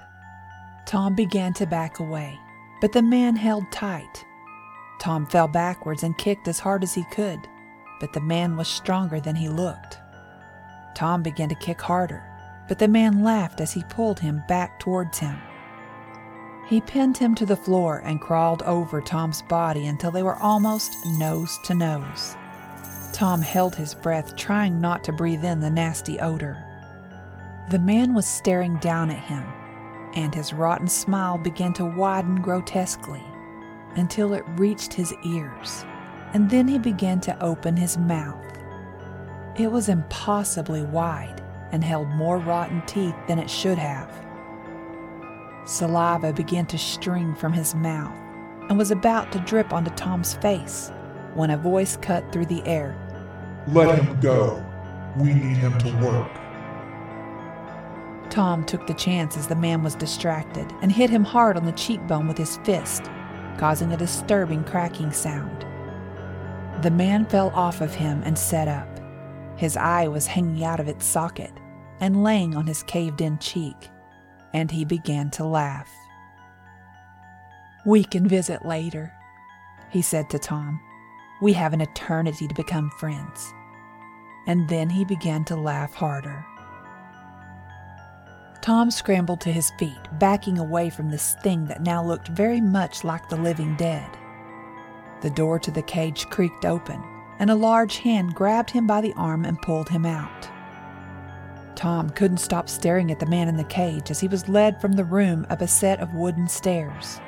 Tom 0.87 1.15
began 1.15 1.53
to 1.55 1.67
back 1.67 1.99
away, 1.99 2.39
but 2.81 2.93
the 2.93 3.03
man 3.03 3.37
held 3.37 3.71
tight. 3.71 4.25
Tom 4.99 5.27
fell 5.27 5.49
backwards 5.49 6.03
and 6.03 6.17
kicked 6.19 6.49
as 6.49 6.59
hard 6.59 6.83
as 6.83 6.95
he 6.95 7.05
could, 7.05 7.49
but 8.01 8.13
the 8.13 8.21
man 8.21 8.57
was 8.57 8.69
stronger 8.69 9.21
than 9.21 9.37
he 9.37 9.49
looked. 9.49 9.99
Tom 10.95 11.23
began 11.23 11.49
to 11.49 11.55
kick 11.55 11.81
harder, 11.81 12.23
but 12.69 12.79
the 12.79 12.89
man 12.89 13.23
laughed 13.23 13.61
as 13.61 13.73
he 13.73 13.83
pulled 13.85 14.21
him 14.21 14.43
back 14.49 14.79
towards 14.79 15.19
him. 15.19 15.39
He 16.69 16.81
pinned 16.81 17.19
him 17.19 17.35
to 17.37 17.47
the 17.47 17.57
floor 17.57 17.99
and 18.05 18.21
crawled 18.21 18.63
over 18.63 19.01
Tom's 19.01 19.43
body 19.43 19.87
until 19.87 20.11
they 20.11 20.23
were 20.23 20.37
almost 20.37 20.95
nose 21.19 21.59
to 21.65 21.75
nose. 21.75 22.37
Tom 23.13 23.43
held 23.43 23.75
his 23.75 23.95
breath, 23.95 24.37
trying 24.37 24.81
not 24.81 25.05
to 25.05 25.13
breathe 25.13 25.45
in 25.45 25.61
the 25.61 25.71
nasty 25.71 26.19
odor. 26.19 26.65
The 27.71 27.79
man 27.79 28.15
was 28.15 28.27
staring 28.27 28.77
down 28.79 29.11
at 29.11 29.19
him, 29.19 29.45
and 30.15 30.35
his 30.35 30.53
rotten 30.53 30.89
smile 30.89 31.39
began 31.39 31.73
to 31.75 31.85
widen 31.85 32.41
grotesquely 32.41 33.23
until 33.97 34.33
it 34.35 34.45
reached 34.57 34.93
his 34.93 35.15
ears, 35.25 35.85
and 36.33 36.51
then 36.51 36.67
he 36.69 36.79
began 36.79 37.21
to 37.21 37.43
open 37.43 37.77
his 37.77 37.99
mouth. 37.99 38.45
It 39.57 39.71
was 39.71 39.89
impossibly 39.89 40.83
wide 40.83 41.43
and 41.73 41.85
held 41.85 42.09
more 42.09 42.39
rotten 42.39 42.83
teeth 42.87 43.15
than 43.29 43.39
it 43.39 43.51
should 43.51 43.79
have. 43.79 44.11
Saliva 45.65 46.33
began 46.33 46.67
to 46.67 46.79
stream 46.79 47.35
from 47.35 47.53
his 47.53 47.75
mouth 47.75 48.17
and 48.69 48.79
was 48.79 48.91
about 48.91 49.31
to 49.33 49.39
drip 49.41 49.73
onto 49.73 49.91
Tom's 49.91 50.35
face 50.35 50.91
when 51.35 51.51
a 51.51 51.57
voice 51.57 51.97
cut 51.97 52.31
through 52.33 52.47
the 52.47 52.67
air. 52.67 52.97
Let 53.69 53.99
him 53.99 54.21
go. 54.21 54.65
We 55.17 55.35
need 55.35 55.57
him 55.57 55.79
to 55.79 55.97
work. 55.99 56.42
Tom 58.33 58.65
took 58.65 58.87
the 58.87 58.95
chance 58.95 59.37
as 59.37 59.47
the 59.47 59.55
man 59.55 59.83
was 59.83 59.95
distracted 59.95 60.67
and 60.81 60.91
hit 60.91 61.11
him 61.11 61.23
hard 61.23 61.55
on 61.59 61.67
the 61.67 61.73
cheekbone 61.73 62.27
with 62.27 62.39
his 62.39 62.57
fist, 62.65 63.03
causing 63.59 63.93
a 63.93 63.97
disturbing 63.99 64.65
cracking 64.65 65.13
sound. 65.13 65.67
The 66.83 66.91
man 66.91 67.27
fell 67.27 67.51
off 67.51 67.83
of 67.83 67.95
him 67.95 68.23
and 68.25 68.39
sat 68.39 68.69
up. 68.69 68.89
His 69.59 69.77
eye 69.77 70.09
was 70.09 70.27
hanging 70.27 70.65
out 70.65 70.81
of 70.81 70.89
its 70.89 71.05
socket 71.05 71.53
and 72.01 72.25
laying 72.25 72.57
on 72.57 72.67
his 72.67 72.83
caved 72.85 73.21
in 73.21 73.37
cheek, 73.39 73.91
and 74.55 74.71
he 74.71 74.87
began 74.87 75.31
to 75.33 75.45
laugh. 75.45 75.93
We 77.85 78.03
can 78.03 78.27
visit 78.27 78.65
later, 78.65 79.13
he 79.91 80.01
said 80.01 80.31
to 80.31 80.39
Tom. 80.39 80.81
We 81.43 81.53
have 81.53 81.75
an 81.75 81.83
eternity 81.83 82.49
to 82.49 82.55
become 82.55 82.89
friends. 82.93 83.53
And 84.47 84.71
then 84.71 84.89
he 84.89 85.05
began 85.05 85.45
to 85.45 85.55
laugh 85.55 85.93
harder. 85.93 86.47
Tom 88.63 88.93
scrambled 88.93 89.41
to 89.41 89.51
his 89.51 89.73
feet, 89.73 89.99
backing 90.21 90.57
away 90.57 90.89
from 90.89 91.11
this 91.11 91.35
thing 91.43 91.67
that 91.67 91.83
now 91.83 92.01
looked 92.01 92.29
very 92.29 92.61
much 92.61 93.03
like 93.03 93.29
the 93.29 93.37
living 93.37 93.75
dead. 93.75 94.09
The 95.21 95.31
door 95.31 95.59
to 95.59 95.73
the 95.73 95.83
cage 95.83 96.27
creaked 96.31 96.65
open, 96.65 97.03
and 97.41 97.51
a 97.51 97.57
large 97.57 97.99
hand 97.99 98.37
grabbed 98.37 98.71
him 98.71 98.87
by 98.87 99.01
the 99.01 99.15
arm 99.15 99.45
and 99.45 99.61
pulled 99.63 99.89
him 99.89 100.07
out. 100.07 100.49
Tom 101.75 102.09
couldn't 102.11 102.39
stop 102.39 102.69
staring 102.69 103.11
at 103.11 103.19
the 103.19 103.27
man 103.27 103.49
in 103.49 103.57
the 103.57 103.65
cage 103.65 104.13
as 104.13 104.21
he 104.21 104.29
was 104.29 104.49
led 104.49 104.81
from 104.81 104.93
the 104.93 105.05
room 105.05 105.45
up 105.51 105.61
a 105.61 105.67
set 105.67 105.99
of 105.99 106.15
wooden 106.15 106.47
stairs. 106.47 107.21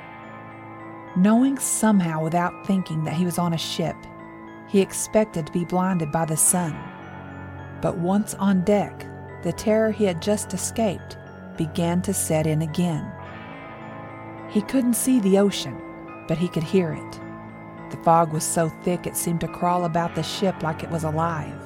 Knowing 1.17 1.59
somehow 1.59 2.23
without 2.23 2.65
thinking 2.65 3.03
that 3.03 3.15
he 3.15 3.25
was 3.25 3.39
on 3.39 3.55
a 3.55 3.59
ship, 3.59 3.97
he 4.69 4.81
expected 4.81 5.47
to 5.47 5.53
be 5.53 5.65
blinded 5.65 6.13
by 6.13 6.25
the 6.25 6.37
sun. 6.37 6.79
But 7.81 7.99
once 7.99 8.35
on 8.35 8.63
deck, 8.63 9.05
the 9.43 9.53
terror 9.53 9.91
he 9.91 10.05
had 10.05 10.23
just 10.23 10.55
escaped 10.55 11.17
began 11.57 12.03
to 12.03 12.15
set 12.15 12.47
in 12.47 12.63
again. 12.63 13.11
He 14.49 14.63
couldn't 14.63 14.95
see 14.95 15.21
the 15.21 15.39
ocean, 15.39 15.81
but 16.29 16.39
he 16.39 16.49
could 16.49 16.63
hear 16.63 16.93
it. 16.93 17.21
The 17.91 18.03
fog 18.03 18.33
was 18.33 18.45
so 18.45 18.69
thick 18.83 19.07
it 19.07 19.17
seemed 19.17 19.41
to 19.41 19.49
crawl 19.49 19.85
about 19.85 20.15
the 20.15 20.23
ship 20.23 20.63
like 20.63 20.83
it 20.83 20.91
was 20.91 21.05
alive. 21.05 21.61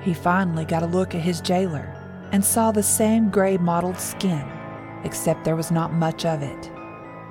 He 0.00 0.14
finally 0.14 0.64
got 0.64 0.82
a 0.82 0.86
look 0.86 1.14
at 1.14 1.20
his 1.20 1.40
jailer 1.40 1.94
and 2.32 2.44
saw 2.44 2.72
the 2.72 2.82
same 2.82 3.30
gray 3.30 3.56
mottled 3.56 3.98
skin, 3.98 4.44
except 5.04 5.44
there 5.44 5.56
was 5.56 5.70
not 5.70 5.92
much 5.92 6.24
of 6.24 6.42
it. 6.42 6.70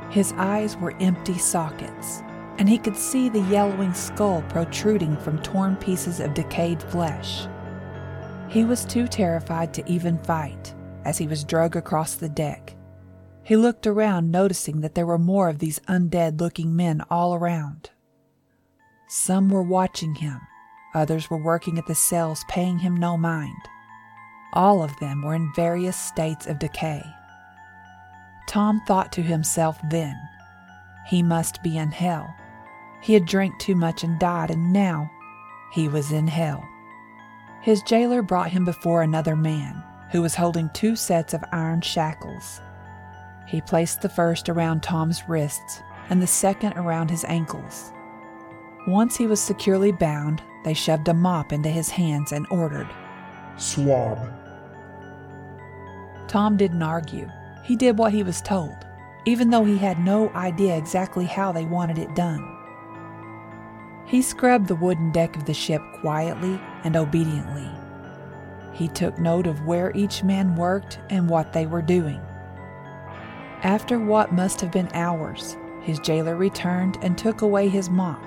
His 0.10 0.34
eyes 0.38 0.78
were 0.78 0.96
empty 1.00 1.38
sockets, 1.38 2.22
and 2.58 2.70
he 2.70 2.78
could 2.78 2.96
see 2.96 3.30
the 3.30 3.42
yellowing 3.42 3.94
skull 3.94 4.44
protruding 4.50 5.18
from 5.18 5.42
torn 5.42 5.76
pieces 5.76 6.20
of 6.20 6.34
decayed 6.34 6.82
flesh. 6.82 7.48
He 8.48 8.64
was 8.64 8.86
too 8.86 9.08
terrified 9.08 9.74
to 9.74 9.90
even 9.92 10.18
fight, 10.20 10.76
as 11.06 11.18
he 11.18 11.28
was 11.28 11.44
dragged 11.44 11.76
across 11.76 12.16
the 12.16 12.30
deck. 12.30 12.76
He 13.44 13.56
looked 13.56 13.86
around, 13.86 14.32
noticing 14.32 14.82
that 14.82 14.96
there 14.96 15.06
were 15.06 15.18
more 15.18 15.50
of 15.50 15.60
these 15.60 15.80
undead 15.88 16.40
looking 16.40 16.76
men 16.76 17.02
all 17.10 17.36
around. 17.36 17.90
Some 19.08 19.50
were 19.50 19.64
watching 19.64 20.16
him, 20.16 20.40
others 20.96 21.30
were 21.30 21.44
working 21.44 21.78
at 21.78 21.86
the 21.86 21.96
cells, 21.96 22.46
paying 22.48 22.80
him 22.80 22.96
no 22.96 23.18
mind. 23.18 23.58
All 24.54 24.82
of 24.82 24.98
them 25.00 25.24
were 25.24 25.36
in 25.36 25.52
various 25.56 25.98
states 25.98 26.48
of 26.48 26.60
decay. 26.60 27.04
Tom 28.48 28.82
thought 28.88 29.12
to 29.14 29.22
himself 29.22 29.78
then, 29.90 30.16
he 31.08 31.22
must 31.22 31.62
be 31.64 31.78
in 31.78 31.92
hell. 31.92 32.34
He 33.02 33.14
had 33.14 33.26
drank 33.26 33.60
too 33.60 33.76
much 33.76 34.04
and 34.04 34.18
died, 34.20 34.52
and 34.52 34.72
now 34.72 35.12
he 35.74 35.90
was 35.90 36.12
in 36.12 36.28
hell. 36.28 36.64
His 37.62 37.82
jailer 37.84 38.22
brought 38.22 38.52
him 38.52 38.64
before 38.64 39.02
another 39.02 39.36
man 39.36 39.84
who 40.14 40.22
was 40.22 40.36
holding 40.36 40.70
two 40.70 40.96
sets 40.96 41.34
of 41.34 41.44
iron 41.52 41.82
shackles. 41.82 42.62
He 43.48 43.60
placed 43.62 44.02
the 44.02 44.10
first 44.10 44.48
around 44.48 44.84
Tom's 44.84 45.28
wrists 45.28 45.82
and 46.10 46.22
the 46.22 46.28
second 46.28 46.74
around 46.78 47.10
his 47.10 47.26
ankles. 47.26 47.92
Once 48.86 49.18
he 49.18 49.26
was 49.26 49.42
securely 49.42 49.92
bound, 49.92 50.44
they 50.64 50.76
shoved 50.76 51.08
a 51.08 51.16
mop 51.16 51.52
into 51.52 51.70
his 51.70 51.90
hands 51.90 52.32
and 52.32 52.46
ordered, 52.52 52.88
Swab. 53.58 54.20
Tom 56.28 56.58
didn't 56.58 56.84
argue. 56.84 57.28
He 57.64 57.76
did 57.76 57.98
what 57.98 58.14
he 58.14 58.22
was 58.22 58.40
told, 58.42 58.86
even 59.26 59.50
though 59.50 59.66
he 59.66 59.80
had 59.80 59.98
no 59.98 60.30
idea 60.36 60.78
exactly 60.78 61.26
how 61.26 61.52
they 61.52 61.66
wanted 61.66 61.98
it 61.98 62.16
done. 62.16 62.56
He 64.06 64.22
scrubbed 64.22 64.68
the 64.68 64.76
wooden 64.76 65.12
deck 65.12 65.36
of 65.36 65.46
the 65.46 65.56
ship 65.56 65.82
quietly 66.02 66.62
and 66.84 66.96
obediently. 66.96 67.68
He 68.74 68.88
took 68.88 69.20
note 69.20 69.48
of 69.48 69.66
where 69.66 69.92
each 69.96 70.24
man 70.24 70.56
worked 70.56 71.00
and 71.10 71.30
what 71.30 71.54
they 71.54 71.66
were 71.66 71.82
doing. 71.82 72.20
After 73.62 74.00
what 74.00 74.34
must 74.34 74.60
have 74.62 74.72
been 74.72 74.90
hours, 74.94 75.56
his 75.82 76.00
jailer 76.00 76.36
returned 76.36 76.98
and 77.02 77.18
took 77.18 77.42
away 77.42 77.70
his 77.70 77.90
mop. 77.90 78.22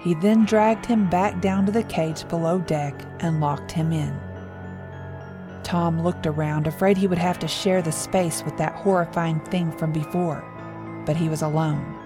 He 0.00 0.14
then 0.14 0.46
dragged 0.46 0.86
him 0.86 1.08
back 1.10 1.40
down 1.40 1.66
to 1.66 1.72
the 1.72 1.82
cage 1.84 2.26
below 2.28 2.58
deck 2.58 2.94
and 3.20 3.40
locked 3.40 3.70
him 3.70 3.92
in. 3.92 4.18
Tom 5.62 6.02
looked 6.02 6.26
around, 6.26 6.66
afraid 6.66 6.96
he 6.96 7.06
would 7.06 7.18
have 7.18 7.38
to 7.40 7.46
share 7.46 7.82
the 7.82 7.92
space 7.92 8.42
with 8.42 8.56
that 8.56 8.74
horrifying 8.74 9.40
thing 9.40 9.70
from 9.70 9.92
before, 9.92 10.42
but 11.04 11.16
he 11.16 11.28
was 11.28 11.42
alone. 11.42 11.96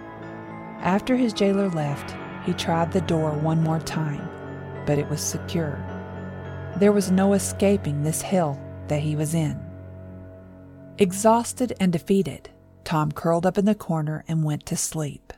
After 0.80 1.16
his 1.16 1.32
jailer 1.32 1.68
left, 1.70 2.16
he 2.44 2.52
tried 2.52 2.92
the 2.92 3.00
door 3.02 3.30
one 3.30 3.62
more 3.62 3.80
time, 3.80 4.28
but 4.84 4.98
it 4.98 5.08
was 5.08 5.20
secure. 5.20 5.78
There 6.76 6.92
was 6.92 7.10
no 7.10 7.34
escaping 7.34 8.02
this 8.02 8.22
hell 8.22 8.60
that 8.88 9.00
he 9.00 9.14
was 9.14 9.34
in. 9.34 9.60
Exhausted 10.98 11.72
and 11.80 11.92
defeated, 11.92 12.50
Tom 12.84 13.12
curled 13.12 13.46
up 13.46 13.58
in 13.58 13.64
the 13.64 13.74
corner 13.74 14.24
and 14.28 14.44
went 14.44 14.66
to 14.66 14.76
sleep. 14.76 15.32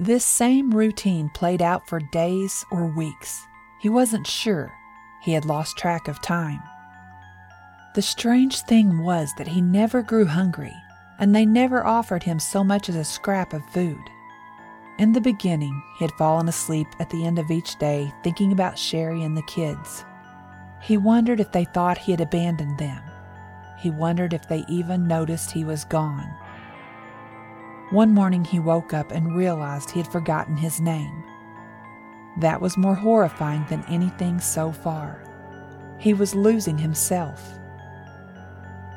This 0.00 0.24
same 0.24 0.72
routine 0.72 1.30
played 1.34 1.62
out 1.62 1.86
for 1.88 2.00
days 2.10 2.64
or 2.72 2.86
weeks. 2.86 3.40
He 3.80 3.88
wasn't 3.88 4.26
sure. 4.26 4.72
He 5.22 5.32
had 5.32 5.44
lost 5.44 5.76
track 5.76 6.08
of 6.08 6.20
time. 6.20 6.60
The 7.94 8.02
strange 8.02 8.60
thing 8.62 9.04
was 9.04 9.30
that 9.38 9.48
he 9.48 9.60
never 9.60 10.02
grew 10.02 10.26
hungry, 10.26 10.74
and 11.18 11.34
they 11.34 11.46
never 11.46 11.86
offered 11.86 12.24
him 12.24 12.40
so 12.40 12.64
much 12.64 12.88
as 12.88 12.96
a 12.96 13.04
scrap 13.04 13.52
of 13.52 13.64
food. 13.66 14.00
In 14.98 15.12
the 15.12 15.20
beginning, 15.20 15.82
he 15.98 16.04
had 16.04 16.12
fallen 16.12 16.48
asleep 16.48 16.88
at 17.00 17.10
the 17.10 17.26
end 17.26 17.38
of 17.38 17.50
each 17.50 17.76
day 17.78 18.12
thinking 18.22 18.52
about 18.52 18.78
Sherry 18.78 19.22
and 19.22 19.36
the 19.36 19.42
kids. 19.42 20.04
He 20.82 20.96
wondered 20.96 21.40
if 21.40 21.50
they 21.52 21.64
thought 21.64 21.98
he 21.98 22.12
had 22.12 22.20
abandoned 22.20 22.78
them. 22.78 23.02
He 23.78 23.90
wondered 23.90 24.32
if 24.32 24.48
they 24.48 24.64
even 24.68 25.08
noticed 25.08 25.50
he 25.50 25.64
was 25.64 25.84
gone. 25.84 26.28
One 27.90 28.14
morning 28.14 28.44
he 28.44 28.58
woke 28.58 28.94
up 28.94 29.10
and 29.10 29.36
realized 29.36 29.90
he 29.90 30.00
had 30.00 30.10
forgotten 30.10 30.56
his 30.56 30.80
name. 30.80 31.24
That 32.38 32.60
was 32.60 32.76
more 32.76 32.94
horrifying 32.94 33.66
than 33.68 33.84
anything 33.88 34.40
so 34.40 34.72
far. 34.72 35.24
He 35.98 36.14
was 36.14 36.34
losing 36.34 36.78
himself. 36.78 37.58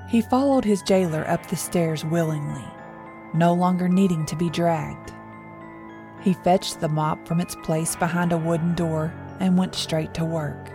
He 0.08 0.22
followed 0.22 0.66
his 0.66 0.82
jailer 0.84 1.28
up 1.28 1.46
the 1.48 1.56
stairs 1.56 2.06
willingly, 2.06 2.64
no 3.34 3.54
longer 3.54 3.90
needing 3.90 4.26
to 4.28 4.36
be 4.36 4.50
dragged. 4.50 5.12
He 6.26 6.34
fetched 6.34 6.82
the 6.82 6.90
mop 6.90 7.28
from 7.28 7.40
its 7.40 7.54
place 7.54 7.96
behind 7.96 8.32
a 8.32 8.38
wooden 8.40 8.74
door 8.74 9.14
and 9.40 9.60
went 9.60 9.76
straight 9.76 10.16
to 10.16 10.26
work. 10.26 10.72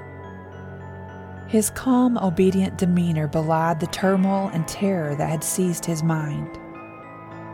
His 1.49 1.71
calm, 1.71 2.17
obedient 2.19 2.79
demeanor 2.79 3.27
belied 3.27 3.81
the 3.81 3.89
turmoil 3.89 4.49
and 4.55 4.69
terror 4.69 5.17
that 5.17 5.29
had 5.29 5.43
seized 5.43 5.85
his 5.85 6.05
mind. 6.05 6.57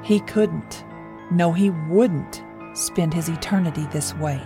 He 0.02 0.20
couldn't, 0.20 0.84
no, 1.30 1.52
he 1.52 1.70
wouldn't, 1.70 2.44
spend 2.74 3.14
his 3.14 3.30
eternity 3.30 3.86
this 3.90 4.14
way. 4.16 4.42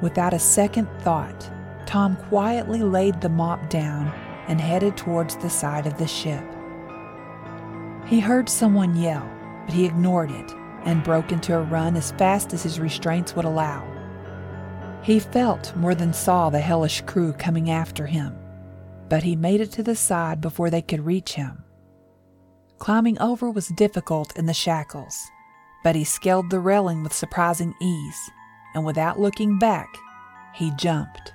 Without 0.00 0.32
a 0.32 0.38
second 0.38 0.88
thought, 1.00 1.50
Tom 1.86 2.14
quietly 2.28 2.84
laid 2.84 3.20
the 3.20 3.28
mop 3.28 3.68
down 3.68 4.12
and 4.46 4.60
headed 4.60 4.96
towards 4.96 5.34
the 5.34 5.50
side 5.50 5.88
of 5.88 5.98
the 5.98 6.06
ship. 6.06 6.44
He 8.06 8.20
heard 8.20 8.48
someone 8.48 8.94
yell, 8.94 9.28
but 9.64 9.74
he 9.74 9.86
ignored 9.86 10.30
it 10.30 10.55
and 10.86 11.02
broke 11.02 11.32
into 11.32 11.54
a 11.54 11.62
run 11.62 11.96
as 11.96 12.12
fast 12.12 12.54
as 12.54 12.62
his 12.62 12.80
restraints 12.80 13.34
would 13.34 13.44
allow. 13.44 13.84
He 15.02 15.18
felt 15.18 15.76
more 15.76 15.94
than 15.94 16.12
saw 16.12 16.48
the 16.48 16.60
hellish 16.60 17.02
crew 17.02 17.32
coming 17.32 17.70
after 17.70 18.06
him, 18.06 18.36
but 19.08 19.24
he 19.24 19.36
made 19.36 19.60
it 19.60 19.72
to 19.72 19.82
the 19.82 19.96
side 19.96 20.40
before 20.40 20.70
they 20.70 20.82
could 20.82 21.04
reach 21.04 21.34
him. 21.34 21.64
Climbing 22.78 23.20
over 23.20 23.50
was 23.50 23.68
difficult 23.68 24.36
in 24.36 24.46
the 24.46 24.54
shackles, 24.54 25.20
but 25.82 25.96
he 25.96 26.04
scaled 26.04 26.50
the 26.50 26.60
railing 26.60 27.02
with 27.02 27.12
surprising 27.12 27.74
ease, 27.82 28.30
and 28.74 28.84
without 28.84 29.18
looking 29.18 29.58
back, 29.58 29.88
he 30.54 30.70
jumped. 30.76 31.32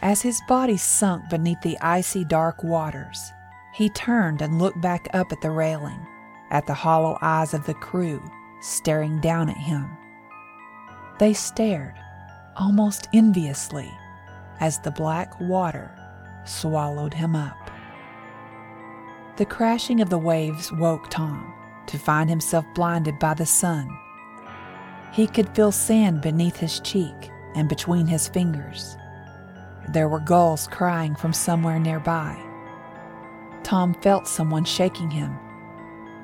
As 0.00 0.22
his 0.22 0.40
body 0.48 0.76
sunk 0.76 1.28
beneath 1.28 1.60
the 1.60 1.78
icy 1.80 2.24
dark 2.24 2.64
waters, 2.64 3.32
he 3.74 3.90
turned 3.90 4.40
and 4.40 4.58
looked 4.58 4.80
back 4.80 5.08
up 5.12 5.30
at 5.30 5.40
the 5.42 5.50
railing 5.50 6.06
at 6.50 6.66
the 6.66 6.74
hollow 6.74 7.18
eyes 7.20 7.54
of 7.54 7.66
the 7.66 7.74
crew 7.74 8.22
staring 8.60 9.20
down 9.20 9.48
at 9.48 9.56
him. 9.56 9.88
They 11.18 11.32
stared, 11.32 11.94
almost 12.56 13.08
enviously, 13.12 13.90
as 14.60 14.78
the 14.78 14.90
black 14.90 15.38
water 15.40 15.94
swallowed 16.44 17.14
him 17.14 17.36
up. 17.36 17.70
The 19.36 19.46
crashing 19.46 20.00
of 20.00 20.10
the 20.10 20.18
waves 20.18 20.72
woke 20.72 21.10
Tom 21.10 21.54
to 21.86 21.98
find 21.98 22.28
himself 22.28 22.64
blinded 22.74 23.18
by 23.18 23.34
the 23.34 23.46
sun. 23.46 23.88
He 25.12 25.26
could 25.26 25.54
feel 25.54 25.72
sand 25.72 26.20
beneath 26.20 26.56
his 26.56 26.80
cheek 26.80 27.30
and 27.54 27.68
between 27.68 28.06
his 28.06 28.28
fingers. 28.28 28.96
There 29.88 30.08
were 30.08 30.20
gulls 30.20 30.66
crying 30.68 31.14
from 31.14 31.32
somewhere 31.32 31.78
nearby. 31.78 32.36
Tom 33.62 33.94
felt 33.94 34.28
someone 34.28 34.64
shaking 34.64 35.10
him 35.10 35.38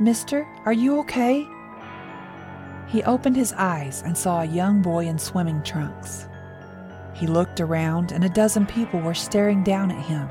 Mister, 0.00 0.46
are 0.64 0.72
you 0.72 0.98
okay? 1.00 1.46
He 2.88 3.02
opened 3.04 3.36
his 3.36 3.52
eyes 3.52 4.02
and 4.04 4.16
saw 4.16 4.40
a 4.40 4.46
young 4.46 4.82
boy 4.82 5.06
in 5.06 5.18
swimming 5.18 5.62
trunks. 5.62 6.28
He 7.14 7.26
looked 7.28 7.60
around, 7.60 8.10
and 8.10 8.24
a 8.24 8.28
dozen 8.28 8.66
people 8.66 9.00
were 9.00 9.14
staring 9.14 9.62
down 9.62 9.92
at 9.92 10.04
him. 10.04 10.28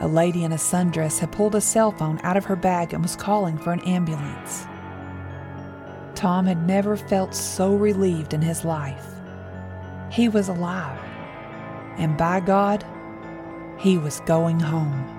A 0.00 0.08
lady 0.08 0.42
in 0.42 0.52
a 0.52 0.56
sundress 0.56 1.18
had 1.18 1.32
pulled 1.32 1.54
a 1.54 1.60
cell 1.60 1.92
phone 1.92 2.18
out 2.22 2.38
of 2.38 2.46
her 2.46 2.56
bag 2.56 2.94
and 2.94 3.02
was 3.02 3.14
calling 3.14 3.58
for 3.58 3.72
an 3.72 3.80
ambulance. 3.80 4.66
Tom 6.14 6.46
had 6.46 6.66
never 6.66 6.96
felt 6.96 7.34
so 7.34 7.74
relieved 7.74 8.32
in 8.32 8.40
his 8.40 8.64
life. 8.64 9.06
He 10.10 10.28
was 10.30 10.48
alive, 10.48 10.98
and 11.98 12.16
by 12.16 12.40
God, 12.40 12.84
he 13.78 13.98
was 13.98 14.20
going 14.20 14.60
home. 14.60 15.11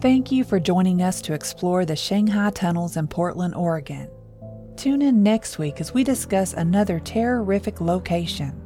Thank 0.00 0.30
you 0.30 0.44
for 0.44 0.60
joining 0.60 1.02
us 1.02 1.20
to 1.22 1.34
explore 1.34 1.84
the 1.84 1.96
Shanghai 1.96 2.50
tunnels 2.50 2.96
in 2.96 3.08
Portland, 3.08 3.56
Oregon. 3.56 4.08
Tune 4.76 5.02
in 5.02 5.24
next 5.24 5.58
week 5.58 5.80
as 5.80 5.92
we 5.92 6.04
discuss 6.04 6.52
another 6.52 7.00
terrific 7.00 7.80
location. 7.80 8.62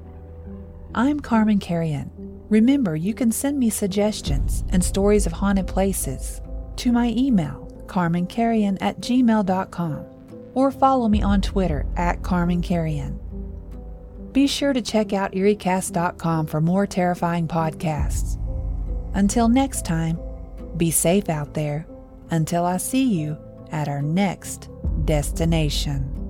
I'm 0.94 1.20
Carman 1.20 1.58
Carrion. 1.58 2.10
Remember, 2.50 2.96
you 2.96 3.14
can 3.14 3.32
send 3.32 3.58
me 3.58 3.70
suggestions 3.70 4.62
and 4.68 4.84
stories 4.84 5.24
of 5.24 5.32
haunted 5.32 5.66
places 5.66 6.42
to 6.76 6.92
my 6.92 7.14
email, 7.16 7.66
carmancarrion 7.86 8.76
at 8.82 9.00
gmail.com, 9.00 10.04
or 10.52 10.70
follow 10.70 11.08
me 11.08 11.22
on 11.22 11.40
Twitter 11.40 11.86
at 11.96 12.22
Carman 12.22 12.60
Carrion. 12.60 13.18
Be 14.32 14.46
sure 14.46 14.74
to 14.74 14.82
check 14.82 15.14
out 15.14 15.32
EerieCast.com 15.32 16.46
for 16.46 16.60
more 16.60 16.86
terrifying 16.86 17.48
podcasts. 17.48 18.36
Until 19.14 19.48
next 19.48 19.86
time, 19.86 20.18
be 20.76 20.90
safe 20.90 21.28
out 21.28 21.54
there 21.54 21.86
until 22.30 22.64
I 22.64 22.76
see 22.78 23.04
you 23.04 23.36
at 23.70 23.88
our 23.88 24.02
next 24.02 24.68
destination. 25.04 26.21